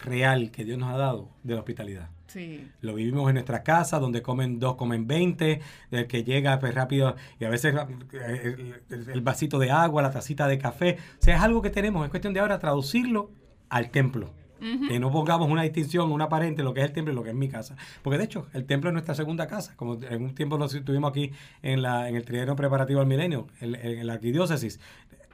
real 0.03 0.51
que 0.51 0.65
Dios 0.65 0.77
nos 0.77 0.93
ha 0.93 0.97
dado 0.97 1.29
de 1.43 1.53
la 1.53 1.59
hospitalidad. 1.59 2.09
Sí. 2.27 2.67
Lo 2.81 2.95
vivimos 2.95 3.29
en 3.29 3.35
nuestra 3.35 3.61
casa, 3.61 3.99
donde 3.99 4.23
comen 4.23 4.59
dos, 4.59 4.75
comen 4.75 5.05
veinte, 5.05 5.61
el 5.91 6.07
que 6.07 6.23
llega 6.23 6.59
pues, 6.59 6.73
rápido 6.73 7.15
y 7.39 7.45
a 7.45 7.49
veces 7.49 7.75
eh, 8.13 8.81
el, 8.89 9.21
vasito 9.21 9.59
de 9.59 9.69
agua, 9.69 10.01
la 10.01 10.09
tacita 10.09 10.47
de 10.47 10.57
café. 10.57 10.97
O 11.19 11.23
sea, 11.23 11.35
es 11.35 11.41
algo 11.43 11.61
que 11.61 11.69
tenemos, 11.69 12.03
es 12.03 12.09
cuestión 12.09 12.33
de 12.33 12.39
ahora 12.39 12.57
traducirlo 12.57 13.29
al 13.69 13.91
templo. 13.91 14.33
Que 14.87 14.99
no 14.99 15.11
pongamos 15.11 15.49
una 15.49 15.63
distinción, 15.63 16.11
una 16.11 16.25
aparente, 16.25 16.63
lo 16.63 16.73
que 16.73 16.81
es 16.81 16.85
el 16.87 16.93
templo 16.93 17.11
y 17.11 17.15
lo 17.15 17.23
que 17.23 17.29
es 17.29 17.35
mi 17.35 17.49
casa. 17.49 17.75
Porque 18.01 18.17
de 18.17 18.23
hecho, 18.23 18.47
el 18.53 18.65
templo 18.65 18.89
es 18.89 18.93
nuestra 18.93 19.13
segunda 19.13 19.47
casa. 19.47 19.73
Como 19.75 19.95
en 20.01 20.23
un 20.23 20.35
tiempo 20.35 20.57
lo 20.57 20.67
tuvimos 20.69 21.11
aquí 21.11 21.31
en, 21.61 21.81
la, 21.81 22.07
en 22.07 22.15
el 22.15 22.23
trienio 22.23 22.55
preparativo 22.55 23.01
al 23.01 23.07
milenio, 23.07 23.47
en, 23.59 24.07
la 24.07 24.13
arquidiócesis 24.13 24.79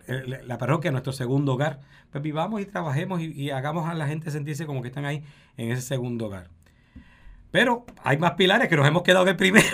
la 0.08 0.58
parroquia, 0.58 0.92
nuestro 0.92 1.14
segundo 1.14 1.54
hogar. 1.54 1.82
Pues 2.12 2.24
vivamos 2.24 2.62
y 2.62 2.66
trabajemos 2.66 3.22
y, 3.22 3.52
hagamos 3.52 3.88
a 3.88 3.94
la 3.94 4.08
gente 4.08 4.32
sentirse 4.32 4.66
como 4.66 4.82
que 4.82 4.88
están 4.88 5.06
ahí 5.06 5.24
en 5.58 5.72
ese 5.72 5.82
segundo 5.82 6.26
hogar. 6.26 6.50
Pero 7.52 7.86
hay 8.04 8.18
más 8.18 8.32
pilares 8.32 8.68
que 8.70 8.76
nos 8.76 8.88
hemos 8.88 9.04
quedado 9.04 9.26
del 9.26 9.36
primero. 9.36 9.68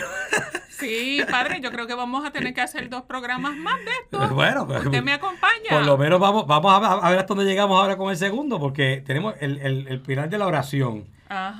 Sí, 0.79 1.21
padre, 1.29 1.61
yo 1.61 1.71
creo 1.71 1.87
que 1.87 1.93
vamos 1.93 2.25
a 2.25 2.31
tener 2.31 2.53
que 2.53 2.61
hacer 2.61 2.89
dos 2.89 3.03
programas 3.03 3.55
más 3.55 3.79
de 3.79 3.91
esto. 4.03 4.27
Bueno, 4.35 4.67
pues, 4.67 4.85
usted 4.85 5.01
me 5.01 5.13
acompaña. 5.13 5.69
Por 5.69 5.85
lo 5.85 5.97
menos 5.97 6.19
vamos, 6.19 6.45
vamos 6.45 6.73
a, 6.73 7.09
ver 7.09 7.19
hasta 7.19 7.33
dónde 7.33 7.45
llegamos 7.45 7.79
ahora 7.79 7.95
con 7.97 8.09
el 8.09 8.17
segundo, 8.17 8.59
porque 8.59 9.01
tenemos 9.05 9.35
el, 9.39 9.59
el, 9.59 10.01
pilar 10.01 10.29
de 10.29 10.37
la 10.37 10.47
oración. 10.47 11.05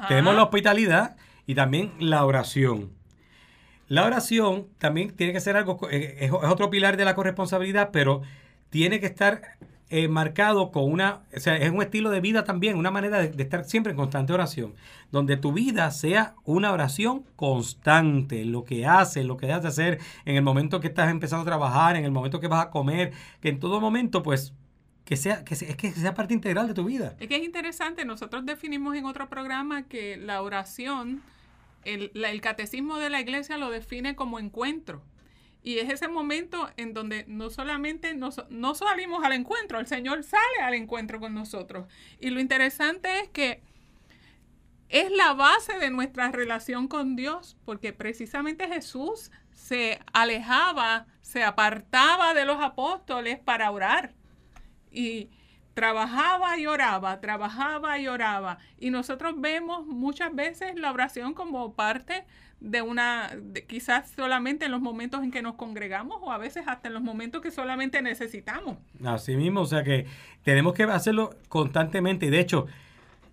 Tenemos 0.08 0.36
la 0.36 0.44
hospitalidad 0.44 1.16
y 1.48 1.56
también 1.56 1.94
la 2.00 2.26
oración. 2.26 2.92
La 3.88 4.06
oración 4.06 4.68
también 4.80 5.16
tiene 5.16 5.32
que 5.32 5.40
ser 5.40 5.56
algo, 5.58 5.80
eh, 5.92 6.18
es 6.20 6.32
otro 6.32 6.70
pilar 6.70 6.98
de 6.98 7.06
la 7.06 7.16
corresponsabilidad, 7.16 7.90
pero 7.94 8.24
tiene 8.70 9.00
que 9.00 9.06
estar 9.06 9.42
eh, 9.90 10.08
marcado 10.08 10.72
con 10.72 10.92
una, 10.92 11.22
o 11.36 11.40
sea, 11.40 11.58
es 11.58 11.72
un 11.72 11.82
estilo 11.82 12.10
de 12.10 12.20
vida 12.20 12.44
también, 12.44 12.76
una 12.76 12.90
manera 12.90 13.20
de, 13.20 13.44
estar 13.44 13.66
siempre 13.66 13.92
en 13.92 13.98
constante 13.98 14.34
oración, 14.34 14.74
donde 15.12 15.38
tu 15.38 15.54
vida 15.54 15.92
sea 15.92 16.34
una 16.44 16.72
oración 16.72 17.24
constante, 17.36 18.46
lo 18.46 18.64
que 18.64 18.88
haces, 18.88 19.26
lo 19.26 19.38
que 19.38 19.46
debes 19.46 19.62
de 19.62 19.68
hacer 19.68 20.00
en 20.26 20.38
el 20.38 20.42
momento 20.42 20.80
que 20.80 20.88
estás 20.88 21.12
empezando 21.12 21.44
a 21.44 21.46
trabajar, 21.46 21.96
en 21.98 22.04
el 22.04 22.12
momento 22.12 22.40
que 22.40 22.48
vas 22.48 22.66
a 22.66 22.70
comer, 22.72 23.14
que 23.42 23.50
en 23.50 23.60
todo 23.60 23.80
momento, 23.80 24.24
pues, 24.24 24.54
que 25.04 25.18
sea, 25.18 25.46
que 25.46 25.56
sea, 25.56 25.78
que 25.78 25.92
sea 25.92 26.16
parte 26.16 26.34
integral 26.34 26.68
de 26.68 26.74
tu 26.74 26.84
vida. 26.84 27.16
Es 27.20 27.28
que 27.28 27.36
es 27.36 27.44
interesante, 27.44 28.06
nosotros 28.06 28.44
definimos 28.44 28.96
en 28.96 29.06
otro 29.06 29.30
programa 29.30 29.84
que 29.84 30.18
la 30.18 30.42
oración, 30.42 31.22
el, 31.84 32.12
el 32.16 32.42
catecismo 32.42 32.98
de 32.98 33.12
la 33.12 33.22
iglesia 33.22 33.60
lo 33.60 33.70
define 33.70 34.16
como 34.16 34.40
encuentro. 34.40 35.04
Y 35.66 35.80
es 35.80 35.90
ese 35.90 36.08
momento 36.08 36.70
en 36.78 36.94
donde 36.94 37.26
no 37.28 37.50
solamente 37.50 38.14
nos, 38.14 38.40
no 38.50 38.76
salimos 38.76 39.26
al 39.26 39.34
encuentro, 39.34 39.80
el 39.80 39.88
Señor 39.88 40.24
sale 40.24 40.62
al 40.62 40.76
encuentro 40.76 41.20
con 41.20 41.34
nosotros. 41.34 41.88
Y 42.20 42.30
lo 42.30 42.40
interesante 42.40 43.22
es 43.22 43.30
que 43.30 43.64
es 44.90 45.10
la 45.10 45.34
base 45.34 45.80
de 45.80 45.90
nuestra 45.90 46.32
relación 46.32 46.88
con 46.88 47.16
Dios, 47.16 47.58
porque 47.66 47.94
precisamente 47.94 48.68
Jesús 48.68 49.32
se 49.54 50.00
alejaba, 50.14 51.08
se 51.22 51.44
apartaba 51.44 52.36
de 52.36 52.46
los 52.46 52.62
apóstoles 52.62 53.40
para 53.40 53.72
orar. 53.72 54.14
Y 54.92 55.32
trabajaba 55.74 56.60
y 56.60 56.68
oraba, 56.68 57.20
trabajaba 57.22 57.98
y 57.98 58.08
oraba. 58.08 58.60
Y 58.78 58.92
nosotros 58.92 59.34
vemos 59.42 59.88
muchas 59.88 60.36
veces 60.36 60.76
la 60.76 60.92
oración 60.92 61.34
como 61.34 61.74
parte 61.74 62.24
de 62.66 62.82
una, 62.82 63.30
quizás 63.68 64.10
solamente 64.16 64.66
en 64.66 64.72
los 64.72 64.82
momentos 64.82 65.24
en 65.24 65.30
que 65.30 65.44
nos 65.44 65.54
congregamos 65.54 66.18
o 66.22 66.32
a 66.32 66.40
veces 66.40 66.64
hasta 66.68 66.88
en 66.88 66.96
los 66.96 67.04
momentos 67.04 67.42
que 67.42 67.52
solamente 67.52 68.02
necesitamos. 68.02 68.78
Así 69.06 69.36
mismo, 69.36 69.62
o 69.62 69.66
sea 69.66 69.84
que 69.84 70.08
tenemos 70.44 70.74
que 70.74 70.84
hacerlo 70.84 71.36
constantemente 71.48 72.26
y 72.26 72.30
de 72.32 72.40
hecho, 72.40 72.66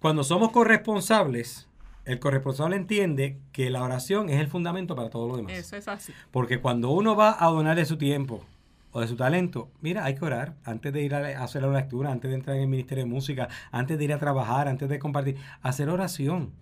cuando 0.00 0.22
somos 0.22 0.52
corresponsables, 0.52 1.66
el 2.04 2.18
corresponsable 2.18 2.76
entiende 2.76 3.38
que 3.52 3.70
la 3.70 3.82
oración 3.82 4.28
es 4.28 4.38
el 4.38 4.48
fundamento 4.48 4.94
para 4.94 5.08
todo 5.08 5.28
lo 5.28 5.36
demás. 5.36 5.52
Eso 5.52 5.76
es 5.76 5.88
así. 5.88 6.12
Porque 6.30 6.60
cuando 6.60 6.90
uno 6.90 7.16
va 7.16 7.42
a 7.42 7.48
donar 7.48 7.76
de 7.76 7.86
su 7.86 7.96
tiempo 7.96 8.44
o 8.90 9.00
de 9.00 9.08
su 9.08 9.16
talento, 9.16 9.70
mira, 9.80 10.04
hay 10.04 10.14
que 10.14 10.26
orar 10.26 10.56
antes 10.64 10.92
de 10.92 11.02
ir 11.02 11.14
a 11.14 11.42
hacer 11.42 11.62
la 11.62 11.72
lectura, 11.72 12.12
antes 12.12 12.30
de 12.30 12.34
entrar 12.34 12.56
en 12.56 12.64
el 12.64 12.68
ministerio 12.68 13.04
de 13.04 13.10
música, 13.10 13.48
antes 13.70 13.96
de 13.96 14.04
ir 14.04 14.12
a 14.12 14.18
trabajar, 14.18 14.68
antes 14.68 14.90
de 14.90 14.98
compartir, 14.98 15.36
hacer 15.62 15.88
oración 15.88 16.52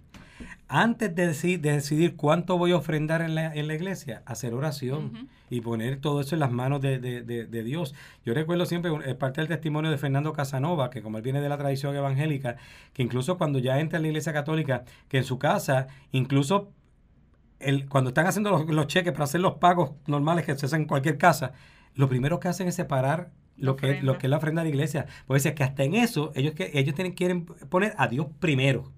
antes 0.73 1.13
de, 1.17 1.27
decidir 1.59 2.15
cuánto 2.15 2.57
voy 2.57 2.71
a 2.71 2.77
ofrendar 2.77 3.23
en 3.23 3.35
la, 3.35 3.57
iglesia, 3.57 4.23
hacer 4.25 4.55
oración 4.55 5.29
y 5.51 5.63
poner 5.63 6.01
todo 6.01 6.21
eso 6.21 6.37
en 6.37 6.39
las 6.39 6.53
manos 6.53 6.81
de, 6.81 7.63
Dios. 7.65 7.93
Yo 8.25 8.35
recuerdo 8.35 8.65
siempre, 8.67 8.93
es 9.05 9.17
parte 9.17 9.41
del 9.41 9.49
testimonio 9.49 9.91
de 9.91 9.99
Fernando 9.99 10.33
Casanova, 10.33 10.89
que 10.91 11.03
como 11.03 11.19
él 11.19 11.25
viene 11.25 11.41
de 11.41 11.49
la 11.49 11.59
tradición 11.59 11.97
evangélica, 11.97 12.57
que 12.93 13.03
incluso 13.03 13.37
cuando 13.37 13.59
ya 13.59 13.81
entra 13.81 13.97
en 13.97 14.03
la 14.03 14.09
iglesia 14.09 14.33
católica, 14.33 14.85
que 15.09 15.19
en 15.19 15.25
su 15.25 15.41
casa, 15.41 15.89
incluso 16.13 16.71
el, 17.59 17.89
cuando 17.89 18.11
están 18.11 18.29
haciendo 18.29 18.65
los, 18.65 18.87
cheques 18.87 19.13
para 19.13 19.25
hacer 19.25 19.41
los 19.41 19.55
pagos 19.55 19.91
normales 20.07 20.47
que 20.47 20.57
se 20.57 20.67
hacen 20.67 20.83
en 20.83 20.87
cualquier 20.87 21.19
casa, 21.19 21.53
lo 21.97 22.09
primero 22.09 22.39
que 22.39 22.47
hacen 22.47 22.69
es 22.69 22.77
separar 22.77 23.33
lo 23.57 23.75
que, 23.75 24.01
lo 24.03 24.19
que 24.19 24.29
es 24.29 24.31
la 24.31 24.37
ofrenda 24.37 24.63
de 24.63 24.69
la 24.69 24.75
iglesia. 24.75 25.07
Puede 25.27 25.41
ser 25.41 25.57
que 25.57 25.65
hasta 25.65 25.83
en 25.83 25.97
eso 25.97 26.31
ellos, 26.37 26.55
que, 26.55 26.71
ellos 26.75 26.95
tienen, 26.95 27.13
quieren 27.13 27.45
poner 27.45 27.93
a 27.99 28.07
Dios 28.07 28.29
primero. 28.39 28.93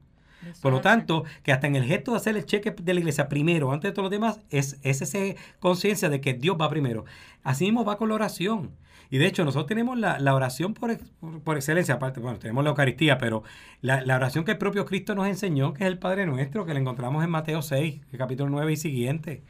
Por 0.60 0.72
lo 0.72 0.80
tanto, 0.80 1.24
que 1.42 1.52
hasta 1.52 1.66
en 1.66 1.76
el 1.76 1.84
gesto 1.84 2.12
de 2.12 2.16
hacer 2.16 2.36
el 2.36 2.46
cheque 2.46 2.70
de 2.70 2.94
la 2.94 3.00
iglesia 3.00 3.28
primero, 3.28 3.72
antes 3.72 3.90
de 3.90 3.94
todos 3.94 4.04
los 4.04 4.10
demás, 4.10 4.40
es, 4.50 4.78
esa 4.82 5.18
conciencia 5.60 6.08
de 6.08 6.20
que 6.20 6.34
Dios 6.34 6.56
va 6.60 6.68
primero. 6.68 7.04
Así 7.42 7.64
mismo 7.64 7.84
va 7.84 7.96
con 7.98 8.08
la 8.08 8.16
oración. 8.16 8.72
Y 9.10 9.18
de 9.18 9.26
hecho, 9.26 9.44
nosotros 9.44 9.66
tenemos 9.66 9.98
la, 9.98 10.34
oración 10.34 10.72
por, 10.72 10.96
por, 11.44 11.56
excelencia, 11.56 11.96
aparte, 11.96 12.18
bueno, 12.18 12.38
tenemos 12.38 12.64
la 12.64 12.70
Eucaristía, 12.70 13.18
pero 13.18 13.42
la, 13.82 14.02
oración 14.16 14.44
que 14.44 14.52
el 14.52 14.58
propio 14.58 14.86
Cristo 14.86 15.14
nos 15.14 15.26
enseñó, 15.26 15.74
que 15.74 15.84
es 15.84 15.88
el 15.88 15.98
Padre 15.98 16.24
Nuestro, 16.24 16.64
que 16.64 16.72
la 16.72 16.80
encontramos 16.80 17.22
en 17.22 17.28
Mateo 17.28 17.60
6, 17.60 18.00
el 18.10 18.18
capítulo 18.18 18.48
9 18.48 18.72
y 18.72 18.76
siguiente. 18.78 19.42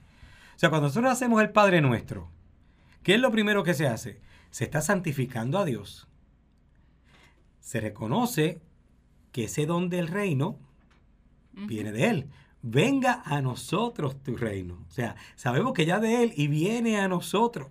O 0.57 0.59
sea, 0.59 0.69
cuando 0.69 0.89
nosotros 0.89 1.13
hacemos 1.13 1.41
el 1.41 1.51
Padre 1.51 1.81
Nuestro, 1.81 2.29
¿qué 3.05 3.15
es 3.15 3.21
lo 3.21 3.31
primero 3.31 3.63
que 3.63 3.75
se 3.75 3.87
hace? 3.87 4.21
Se 4.51 4.65
está 4.65 4.81
santificando 4.81 5.59
a 5.59 5.65
Dios. 5.65 6.09
Se 7.61 7.81
reconoce 7.81 8.61
que 9.31 9.45
ese 9.45 9.67
don 9.67 9.89
del 9.89 10.09
reino 10.09 10.59
viene 11.53 11.93
de 11.93 12.09
Él. 12.09 12.31
Venga 12.63 13.23
a 13.25 13.41
nosotros 13.41 14.23
tu 14.23 14.37
reino. 14.37 14.79
O 14.89 14.91
sea, 14.91 15.17
sabemos 15.35 15.73
que 15.73 15.85
ya 15.85 15.99
de 15.99 16.23
Él 16.23 16.33
y 16.37 16.47
viene 16.47 17.01
a 17.01 17.09
nosotros. 17.09 17.69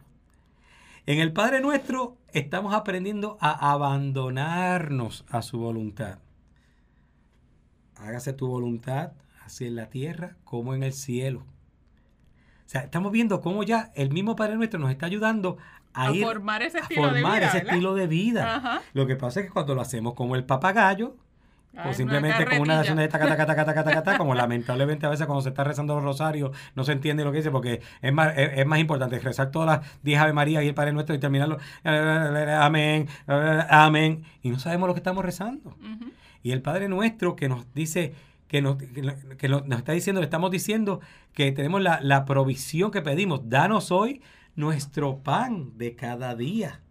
En 1.06 1.20
el 1.20 1.34
Padre 1.34 1.62
nuestro 1.62 2.18
estamos 2.34 2.74
aprendiendo 2.74 3.38
a 3.40 3.72
abandonarnos 3.72 5.26
a 5.30 5.42
su 5.42 5.60
voluntad. 5.60 6.20
Hágase 7.96 8.34
tu 8.34 8.48
voluntad 8.48 9.14
así 9.46 9.66
en 9.66 9.76
la 9.76 9.90
tierra 9.90 10.38
como 10.44 10.76
en 10.76 10.84
el 10.84 10.94
cielo. 10.94 11.46
O 12.66 12.70
sea, 12.72 12.82
estamos 12.82 13.12
viendo 13.12 13.42
cómo 13.42 13.64
ya 13.64 13.92
el 13.96 14.12
mismo 14.12 14.36
Padre 14.36 14.56
nuestro 14.56 14.80
nos 14.80 14.92
está 14.92 15.06
ayudando 15.06 15.58
a, 15.94 16.14
formar 16.14 16.64
ese 16.64 16.80
estilo 16.80 17.12
de 17.12 17.20
vida. 17.20 17.48
Ese 17.48 17.58
estilo 17.58 17.96
de 17.96 18.08
vida. 18.08 18.82
Lo 18.94 19.08
que 19.08 19.16
pasa 19.16 19.42
es 19.42 19.48
que 19.48 19.52
cuando 19.52 19.76
lo 19.76 19.82
hacemos 19.82 20.14
como 20.14 20.36
el 20.36 20.46
papagayo, 20.46 21.18
o 21.86 21.94
simplemente 21.94 22.46
con 22.46 22.60
una 22.60 22.76
oración 22.76 22.98
de 22.98 23.08
taca, 23.08 23.28
taca, 23.28 23.46
taca, 23.46 23.66
taca, 23.66 23.84
taca, 23.84 24.04
taca, 24.04 24.18
como 24.18 24.36
lamentablemente 24.36 25.06
a 25.06 25.10
veces 25.10 25.26
cuando 25.26 25.42
se 25.42 25.50
está 25.50 25.64
rezando 25.64 25.96
los 25.96 26.04
rosarios 26.04 26.52
no 26.76 26.84
se 26.84 26.92
entiende 26.92 27.24
lo 27.24 27.32
que 27.32 27.38
dice, 27.38 27.52
porque 27.52 27.82
es 28.02 28.14
más, 28.14 28.34
es, 28.38 28.66
más 28.66 28.80
importante 28.80 29.20
rezar 29.20 29.52
todas 29.52 29.80
las 29.80 30.04
10 30.04 30.20
Ave 30.20 30.34
María 30.34 30.64
y 30.64 30.68
el 30.68 30.74
Padre 30.74 30.92
Nuestro 30.92 31.16
y 31.16 31.20
terminarlo, 31.20 31.58
amén, 31.84 33.08
amén, 33.70 34.24
y 34.42 34.50
no 34.50 34.60
sabemos 34.60 34.88
lo 34.88 34.94
que 34.94 35.00
estamos 35.00 35.24
rezando. 35.24 35.76
Y 36.44 36.52
el 36.52 36.62
Padre 36.62 36.90
Nuestro 36.90 37.36
que 37.36 37.48
nos 37.48 37.74
dice, 37.74 38.14
que 38.48 38.62
nos, 38.62 38.78
que 38.78 39.48
nos, 39.48 39.64
está 39.72 39.94
diciendo, 39.94 40.20
le 40.20 40.26
estamos 40.26 40.52
diciendo 40.52 41.00
que 41.34 41.52
tenemos 41.52 41.82
la, 41.82 42.02
la 42.02 42.26
provisión 42.26 42.92
que 42.92 43.02
pedimos, 43.02 43.50
danos 43.50 43.92
hoy 43.92 44.22
nuestro 44.56 45.20
pan 45.20 45.78
de 45.78 45.96
cada 45.96 46.36
día. 46.36 46.82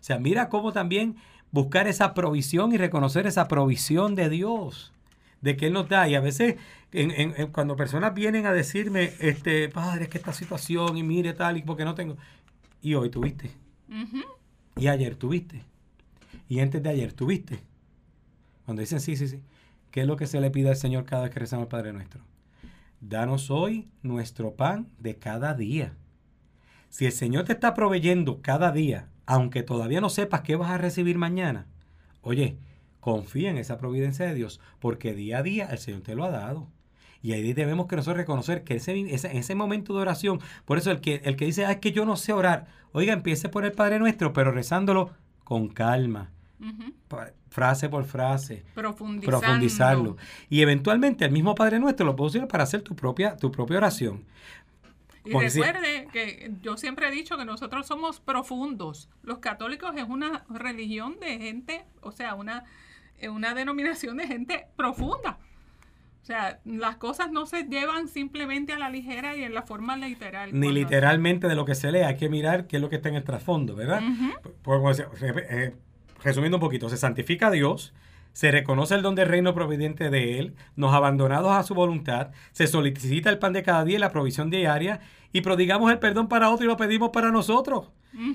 O 0.00 0.04
sea, 0.06 0.18
mira 0.18 0.48
cómo 0.48 0.72
también 0.72 1.16
buscar 1.56 1.88
esa 1.88 2.12
provisión 2.12 2.72
y 2.74 2.76
reconocer 2.76 3.26
esa 3.26 3.48
provisión 3.48 4.14
de 4.14 4.28
Dios, 4.28 4.92
de 5.40 5.56
que 5.56 5.68
Él 5.68 5.72
nos 5.72 5.88
da. 5.88 6.06
Y 6.06 6.14
a 6.14 6.20
veces 6.20 6.56
cuando 7.52 7.76
personas 7.76 8.14
vienen 8.14 8.44
a 8.44 8.52
decirme, 8.52 9.14
este, 9.20 9.70
padre, 9.70 10.04
es 10.04 10.10
que 10.10 10.18
esta 10.18 10.34
situación 10.34 10.98
y 10.98 11.02
mire 11.02 11.32
tal 11.32 11.56
y 11.56 11.62
porque 11.62 11.84
no 11.84 11.94
tengo. 11.94 12.16
Y 12.82 12.94
hoy 12.94 13.10
tuviste. 13.10 13.50
Y 14.76 14.88
ayer 14.88 15.16
tuviste. 15.16 15.62
Y 16.48 16.60
antes 16.60 16.82
de 16.82 16.90
ayer 16.90 17.14
tuviste. 17.14 17.60
Cuando 18.66 18.80
dicen 18.80 19.00
sí, 19.00 19.16
sí, 19.16 19.26
sí. 19.26 19.40
¿Qué 19.90 20.02
es 20.02 20.06
lo 20.06 20.16
que 20.16 20.26
se 20.26 20.40
le 20.40 20.50
pide 20.50 20.68
al 20.68 20.76
Señor 20.76 21.04
cada 21.06 21.22
vez 21.22 21.30
que 21.30 21.40
rezamos 21.40 21.64
al 21.64 21.68
Padre 21.68 21.94
nuestro? 21.94 22.20
Danos 23.00 23.50
hoy 23.50 23.88
nuestro 24.02 24.54
pan 24.54 24.88
de 24.98 25.16
cada 25.16 25.54
día. 25.54 25.94
Si 26.90 27.06
el 27.06 27.12
Señor 27.12 27.44
te 27.44 27.54
está 27.54 27.72
proveyendo 27.72 28.42
cada 28.42 28.72
día 28.72 29.08
aunque 29.26 29.62
todavía 29.62 30.00
no 30.00 30.08
sepas 30.08 30.42
qué 30.42 30.56
vas 30.56 30.70
a 30.70 30.78
recibir 30.78 31.18
mañana, 31.18 31.66
oye, 32.22 32.56
confía 33.00 33.50
en 33.50 33.58
esa 33.58 33.78
providencia 33.78 34.26
de 34.26 34.34
Dios, 34.34 34.60
porque 34.78 35.14
día 35.14 35.38
a 35.38 35.42
día 35.42 35.68
el 35.70 35.78
Señor 35.78 36.00
te 36.00 36.14
lo 36.14 36.24
ha 36.24 36.30
dado. 36.30 36.68
Y 37.22 37.32
ahí 37.32 37.52
debemos 37.52 37.86
que 37.86 37.96
nosotros 37.96 38.18
reconocer 38.18 38.62
que 38.62 38.76
ese, 38.76 38.98
ese, 39.12 39.36
ese 39.36 39.54
momento 39.54 39.94
de 39.94 40.00
oración, 40.00 40.40
por 40.64 40.78
eso 40.78 40.90
el 40.90 41.00
que, 41.00 41.22
el 41.24 41.36
que 41.36 41.46
dice, 41.46 41.64
ah, 41.66 41.72
es 41.72 41.78
que 41.78 41.92
yo 41.92 42.04
no 42.04 42.16
sé 42.16 42.32
orar, 42.32 42.66
oiga, 42.92 43.12
empiece 43.12 43.48
por 43.48 43.64
el 43.64 43.72
Padre 43.72 43.98
Nuestro, 43.98 44.32
pero 44.32 44.52
rezándolo 44.52 45.10
con 45.44 45.68
calma, 45.68 46.30
frase 47.48 47.88
por 47.88 48.04
frase, 48.04 48.64
profundizarlo. 49.24 50.16
Y 50.48 50.60
eventualmente 50.60 51.24
el 51.24 51.32
mismo 51.32 51.54
Padre 51.54 51.78
Nuestro 51.78 52.06
lo 52.06 52.16
puede 52.16 52.30
usar 52.30 52.48
para 52.48 52.64
hacer 52.64 52.82
tu 52.82 52.94
propia, 52.94 53.36
tu 53.36 53.50
propia 53.50 53.78
oración. 53.78 54.24
Y 55.26 55.32
recuerde 55.32 56.08
que 56.12 56.52
yo 56.62 56.76
siempre 56.76 57.08
he 57.08 57.10
dicho 57.10 57.36
que 57.36 57.44
nosotros 57.44 57.86
somos 57.86 58.20
profundos. 58.20 59.08
Los 59.22 59.38
católicos 59.38 59.94
es 59.96 60.04
una 60.04 60.44
religión 60.48 61.18
de 61.20 61.38
gente, 61.38 61.84
o 62.00 62.12
sea, 62.12 62.34
una, 62.34 62.64
una 63.28 63.54
denominación 63.54 64.16
de 64.16 64.26
gente 64.26 64.66
profunda. 64.76 65.38
O 66.22 66.26
sea, 66.26 66.58
las 66.64 66.96
cosas 66.96 67.30
no 67.30 67.46
se 67.46 67.64
llevan 67.68 68.08
simplemente 68.08 68.72
a 68.72 68.78
la 68.80 68.90
ligera 68.90 69.36
y 69.36 69.44
en 69.44 69.54
la 69.54 69.62
forma 69.62 69.96
literal. 69.96 70.50
Ni 70.52 70.72
literalmente 70.72 71.46
de 71.46 71.54
lo 71.54 71.64
que 71.64 71.76
se 71.76 71.92
lee, 71.92 72.00
hay 72.00 72.16
que 72.16 72.28
mirar 72.28 72.66
qué 72.66 72.78
es 72.78 72.82
lo 72.82 72.88
que 72.88 72.96
está 72.96 73.10
en 73.10 73.14
el 73.14 73.22
trasfondo, 73.22 73.76
¿verdad? 73.76 74.02
Eh, 75.22 75.76
resumiendo 76.24 76.56
un 76.56 76.60
poquito, 76.60 76.88
se 76.88 76.96
santifica 76.96 77.46
a 77.46 77.50
Dios, 77.52 77.94
se 78.36 78.50
reconoce 78.50 78.94
el 78.94 79.00
don 79.00 79.14
del 79.14 79.28
reino 79.28 79.54
providente 79.54 80.10
de 80.10 80.38
Él, 80.38 80.54
nos 80.74 80.94
abandonados 80.94 81.52
a 81.52 81.62
su 81.62 81.72
voluntad, 81.72 82.32
se 82.52 82.66
solicita 82.66 83.30
el 83.30 83.38
pan 83.38 83.54
de 83.54 83.62
cada 83.62 83.82
día 83.82 83.96
y 83.96 83.98
la 83.98 84.12
provisión 84.12 84.50
diaria, 84.50 85.00
y 85.32 85.40
prodigamos 85.40 85.90
el 85.90 85.98
perdón 85.98 86.28
para 86.28 86.50
otro 86.50 86.66
y 86.66 86.68
lo 86.68 86.76
pedimos 86.76 87.08
para 87.14 87.30
nosotros. 87.30 87.86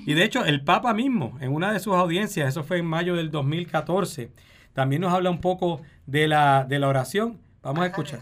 Y 0.04 0.14
de 0.14 0.24
hecho, 0.24 0.44
el 0.44 0.64
Papa 0.64 0.92
mismo, 0.92 1.38
en 1.40 1.54
una 1.54 1.72
de 1.72 1.78
sus 1.78 1.94
audiencias, 1.94 2.48
eso 2.48 2.64
fue 2.64 2.78
en 2.78 2.86
mayo 2.86 3.14
del 3.14 3.30
2014, 3.30 4.32
también 4.72 5.02
nos 5.02 5.14
habla 5.14 5.30
un 5.30 5.40
poco 5.40 5.82
de 6.06 6.26
la, 6.26 6.64
de 6.64 6.80
la 6.80 6.88
oración 6.88 7.38
Vamos 7.62 7.84
a 7.84 7.86
escuchar. 7.86 8.20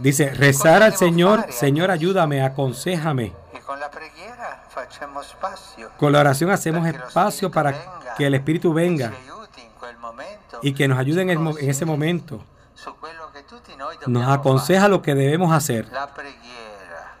Dice, 0.00 0.30
rezar 0.30 0.84
al 0.84 0.96
Señor, 0.96 1.50
Señor, 1.50 1.90
ayúdame, 1.90 2.42
aconsejame. 2.42 3.32
Con 3.66 3.80
la 3.80 3.90
oración 6.20 6.50
hacemos 6.50 6.86
espacio 6.86 7.50
para 7.50 7.74
que 8.16 8.26
el 8.26 8.34
Espíritu 8.34 8.72
venga 8.72 9.12
y 10.62 10.72
que 10.72 10.88
nos 10.88 10.98
ayude 10.98 11.22
en, 11.22 11.30
en 11.30 11.70
ese 11.70 11.84
momento. 11.84 12.44
Nos 14.06 14.28
aconseja 14.28 14.88
lo 14.88 15.02
que 15.02 15.14
debemos 15.14 15.52
hacer. 15.52 15.86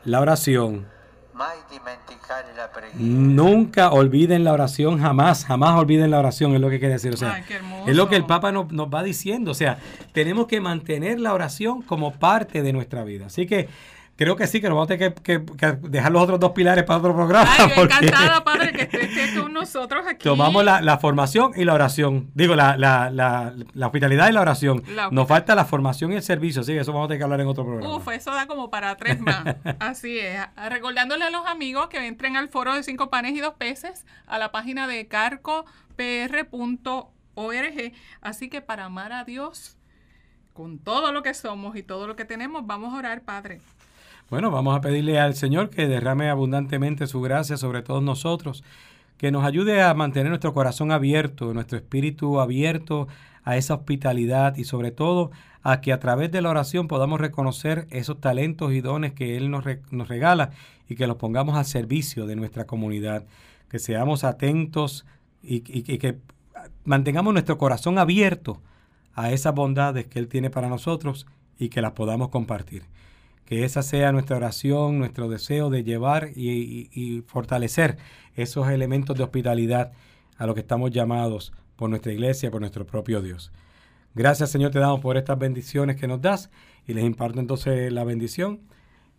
La 0.04 0.20
oración 0.20 0.86
Nunca 2.94 3.90
olviden 3.90 4.44
la 4.44 4.52
oración, 4.52 5.00
jamás, 5.00 5.44
jamás 5.44 5.78
olviden 5.78 6.10
la 6.10 6.18
oración, 6.18 6.54
es 6.54 6.60
lo 6.60 6.68
que 6.68 6.78
quiere 6.78 6.94
decir. 6.94 7.14
O 7.14 7.16
sea, 7.16 7.44
es 7.86 7.96
lo 7.96 8.08
que 8.08 8.16
el 8.16 8.26
Papa 8.26 8.52
nos, 8.52 8.70
nos 8.72 8.88
va 8.88 9.02
diciendo. 9.02 9.52
O 9.52 9.54
sea, 9.54 9.78
tenemos 10.12 10.46
que 10.46 10.60
mantener 10.60 11.20
la 11.20 11.32
oración 11.32 11.82
como 11.82 12.12
parte 12.12 12.62
de 12.62 12.72
nuestra 12.72 13.04
vida. 13.04 13.26
Así 13.26 13.46
que 13.46 13.68
creo 14.20 14.36
que 14.36 14.46
sí, 14.46 14.60
que 14.60 14.68
nos 14.68 14.76
vamos 14.76 14.90
a 14.90 14.98
tener 14.98 15.14
que, 15.14 15.38
dejar 15.88 16.12
los 16.12 16.22
otros 16.22 16.38
dos 16.38 16.52
pilares 16.52 16.84
para 16.84 16.98
otro 16.98 17.14
programa. 17.14 17.50
Ay, 17.58 17.72
encantada, 17.76 18.44
padre, 18.44 18.70
que 18.70 18.82
estés 18.82 19.38
con 19.38 19.50
nosotros 19.50 20.04
aquí. 20.06 20.22
Tomamos 20.24 20.62
la, 20.62 20.98
formación 20.98 21.52
y 21.56 21.64
la 21.64 21.72
oración. 21.72 22.30
Digo, 22.34 22.54
la, 22.54 22.76
la, 22.76 23.54
hospitalidad 23.86 24.28
y 24.28 24.32
la 24.32 24.42
oración. 24.42 24.84
nos 25.10 25.26
falta 25.26 25.54
la 25.54 25.64
formación 25.64 26.12
y 26.12 26.16
el 26.16 26.22
servicio, 26.22 26.62
sí, 26.62 26.76
eso 26.76 26.92
vamos 26.92 27.06
a 27.06 27.08
tener 27.08 27.20
que 27.20 27.24
hablar 27.24 27.40
en 27.40 27.46
otro 27.46 27.64
programa. 27.64 27.96
Uf, 27.96 28.08
eso 28.08 28.30
da 28.32 28.46
como 28.46 28.68
para 28.68 28.94
tres 28.98 29.18
más. 29.20 29.56
Así 29.78 30.18
es. 30.18 30.38
Recordándole 30.68 31.24
a 31.24 31.30
los 31.30 31.46
amigos 31.46 31.88
que 31.88 32.06
entren 32.06 32.36
al 32.36 32.50
foro 32.50 32.74
de 32.74 32.82
cinco 32.82 33.08
panes 33.08 33.32
y 33.32 33.40
dos 33.40 33.54
peces, 33.54 34.04
a 34.26 34.38
la 34.38 34.52
página 34.52 34.86
de 34.86 35.08
carcopr.org. 35.08 35.64
Así 38.20 38.50
que 38.50 38.60
para 38.60 38.84
amar 38.84 39.14
a 39.14 39.24
Dios 39.24 39.78
con 40.52 40.78
todo 40.78 41.10
lo 41.10 41.22
que 41.22 41.32
somos 41.32 41.74
y 41.74 41.82
todo 41.82 42.06
lo 42.06 42.16
que 42.16 42.26
tenemos, 42.26 42.66
vamos 42.66 42.92
a 42.92 42.98
orar, 42.98 43.22
Padre. 43.22 43.62
Bueno, 44.30 44.52
vamos 44.52 44.76
a 44.76 44.80
pedirle 44.80 45.18
al 45.18 45.34
Señor 45.34 45.70
que 45.70 45.88
derrame 45.88 46.30
abundantemente 46.30 47.08
su 47.08 47.20
gracia 47.20 47.56
sobre 47.56 47.82
todos 47.82 48.00
nosotros, 48.00 48.62
que 49.16 49.32
nos 49.32 49.44
ayude 49.44 49.82
a 49.82 49.92
mantener 49.92 50.28
nuestro 50.28 50.54
corazón 50.54 50.92
abierto, 50.92 51.52
nuestro 51.52 51.76
espíritu 51.76 52.38
abierto 52.38 53.08
a 53.42 53.56
esa 53.56 53.74
hospitalidad 53.74 54.56
y 54.56 54.62
sobre 54.62 54.92
todo 54.92 55.32
a 55.64 55.80
que 55.80 55.92
a 55.92 55.98
través 55.98 56.30
de 56.30 56.42
la 56.42 56.50
oración 56.50 56.86
podamos 56.86 57.20
reconocer 57.20 57.88
esos 57.90 58.20
talentos 58.20 58.72
y 58.72 58.80
dones 58.80 59.14
que 59.14 59.36
Él 59.36 59.50
nos, 59.50 59.64
regala 59.64 60.50
y 60.88 60.94
que 60.94 61.08
los 61.08 61.16
pongamos 61.16 61.56
al 61.56 61.64
servicio 61.64 62.26
de 62.26 62.36
nuestra 62.36 62.68
comunidad, 62.68 63.24
que 63.68 63.80
seamos 63.80 64.22
atentos 64.22 65.06
y, 65.42 65.64
y 65.66 65.98
que 65.98 66.18
mantengamos 66.84 67.32
nuestro 67.32 67.58
corazón 67.58 67.98
abierto 67.98 68.62
a 69.12 69.32
esas 69.32 69.56
bondades 69.56 70.06
que 70.06 70.20
Él 70.20 70.28
tiene 70.28 70.50
para 70.50 70.68
nosotros 70.68 71.26
y 71.58 71.68
que 71.68 71.82
las 71.82 71.92
podamos 71.92 72.28
compartir. 72.28 72.84
Que 73.50 73.64
esa 73.64 73.82
sea 73.82 74.12
nuestra 74.12 74.36
oración, 74.36 75.00
nuestro 75.00 75.28
deseo 75.28 75.70
de 75.70 75.82
llevar 75.82 76.30
y, 76.36 77.24
fortalecer 77.26 77.98
esos 78.36 78.68
elementos 78.68 79.16
de 79.16 79.24
hospitalidad 79.24 79.90
a 80.38 80.46
lo 80.46 80.54
que 80.54 80.60
estamos 80.60 80.92
llamados 80.92 81.52
por 81.74 81.90
nuestra 81.90 82.12
iglesia, 82.12 82.52
por 82.52 82.60
nuestro 82.60 82.86
propio 82.86 83.20
Dios. 83.20 83.50
Gracias 84.14 84.52
Señor 84.52 84.70
te 84.70 84.78
damos 84.78 85.00
por 85.00 85.16
estas 85.16 85.36
bendiciones 85.36 85.96
que 85.96 86.06
nos 86.06 86.22
das 86.22 86.48
y 86.86 86.94
les 86.94 87.02
imparto 87.02 87.40
entonces 87.40 87.92
la 87.92 88.04
bendición. 88.04 88.60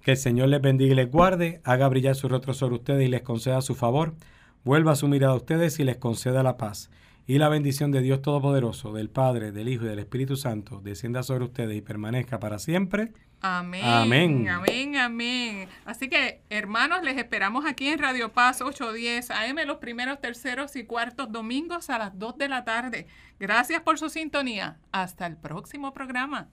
Que 0.01 0.11
el 0.11 0.17
Señor 0.17 0.47
les 0.47 0.61
bendiga 0.61 0.93
y 0.93 0.95
les 0.95 1.11
guarde, 1.11 1.59
haga 1.65 1.89
brillar 1.89 2.15
su 2.15 2.29
rostro 2.29 2.53
sobre 2.53 2.75
ustedes 2.75 3.05
y 3.05 3.09
les 3.09 3.23
conceda 3.23 3.59
su 3.59 3.75
favor, 3.75 4.15
vuelva 4.63 4.95
su 4.95 5.09
mirada 5.09 5.33
a 5.33 5.35
ustedes 5.35 5.77
y 5.81 5.83
les 5.83 5.97
conceda 5.97 6.41
la 6.41 6.55
paz. 6.55 6.89
Y 7.27 7.37
la 7.37 7.49
bendición 7.49 7.91
de 7.91 8.01
Dios 8.01 8.21
Todopoderoso, 8.21 8.91
del 8.93 9.09
Padre, 9.09 9.51
del 9.51 9.69
Hijo 9.69 9.85
y 9.85 9.89
del 9.89 9.99
Espíritu 9.99 10.35
Santo, 10.35 10.81
descienda 10.81 11.23
sobre 11.23 11.45
ustedes 11.45 11.77
y 11.77 11.81
permanezca 11.81 12.39
para 12.39 12.59
siempre. 12.59 13.13
Amén. 13.41 13.83
Amén. 13.83 14.49
Amén, 14.49 14.97
amén. 14.97 15.69
Así 15.85 16.09
que, 16.09 16.41
hermanos, 16.49 17.01
les 17.03 17.17
esperamos 17.17 17.65
aquí 17.65 17.87
en 17.87 17.99
Radio 17.99 18.31
Paz 18.31 18.61
810 18.61 19.31
AM 19.31 19.57
los 19.65 19.77
primeros, 19.77 20.19
terceros 20.21 20.75
y 20.75 20.85
cuartos 20.85 21.31
domingos 21.31 21.89
a 21.89 21.97
las 21.97 22.17
2 22.17 22.37
de 22.37 22.49
la 22.49 22.63
tarde. 22.63 23.07
Gracias 23.39 23.81
por 23.81 23.97
su 23.97 24.09
sintonía. 24.09 24.79
Hasta 24.91 25.25
el 25.25 25.37
próximo 25.37 25.93
programa. 25.93 26.49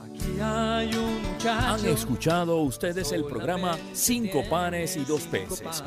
Aquí 0.00 0.40
hay 0.40 0.90
un 0.94 1.48
Han 1.48 1.84
escuchado 1.84 2.60
ustedes 2.60 3.12
el 3.12 3.24
programa 3.24 3.76
Cinco 3.92 4.42
panes 4.48 4.96
y 4.96 5.04
dos 5.04 5.22
peces 5.26 5.82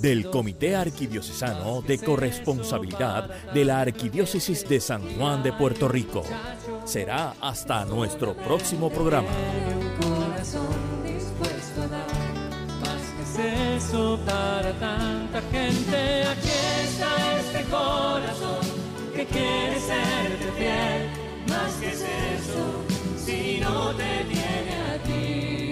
del 0.00 0.30
Comité 0.30 0.76
Arquidiocesano 0.76 1.82
de 1.82 1.98
Corresponsabilidad 1.98 3.30
de 3.52 3.64
la 3.64 3.80
Arquidiócesis 3.80 4.68
de 4.68 4.80
San 4.80 5.02
Juan 5.16 5.42
de 5.42 5.52
Puerto 5.52 5.88
Rico. 5.88 6.22
Será 6.84 7.34
hasta 7.40 7.84
nuestro 7.84 8.34
próximo 8.36 8.90
programa. 8.90 9.28
eso 13.76 14.18
para 14.24 14.72
tanta 14.72 15.40
gente. 15.52 16.24
Aquí 16.24 16.48
está 16.84 17.38
este 17.38 17.62
corazón 17.70 18.64
que 19.14 19.26
quiere 19.26 19.78
serte 19.80 20.52
fiel. 20.56 21.10
Más 21.48 21.72
que 21.74 21.88
es 21.88 22.00
eso, 22.00 22.84
si 23.24 23.60
no 23.60 23.94
te 23.94 24.24
tiene 24.24 24.74
a 24.94 25.02
ti. 25.04 25.65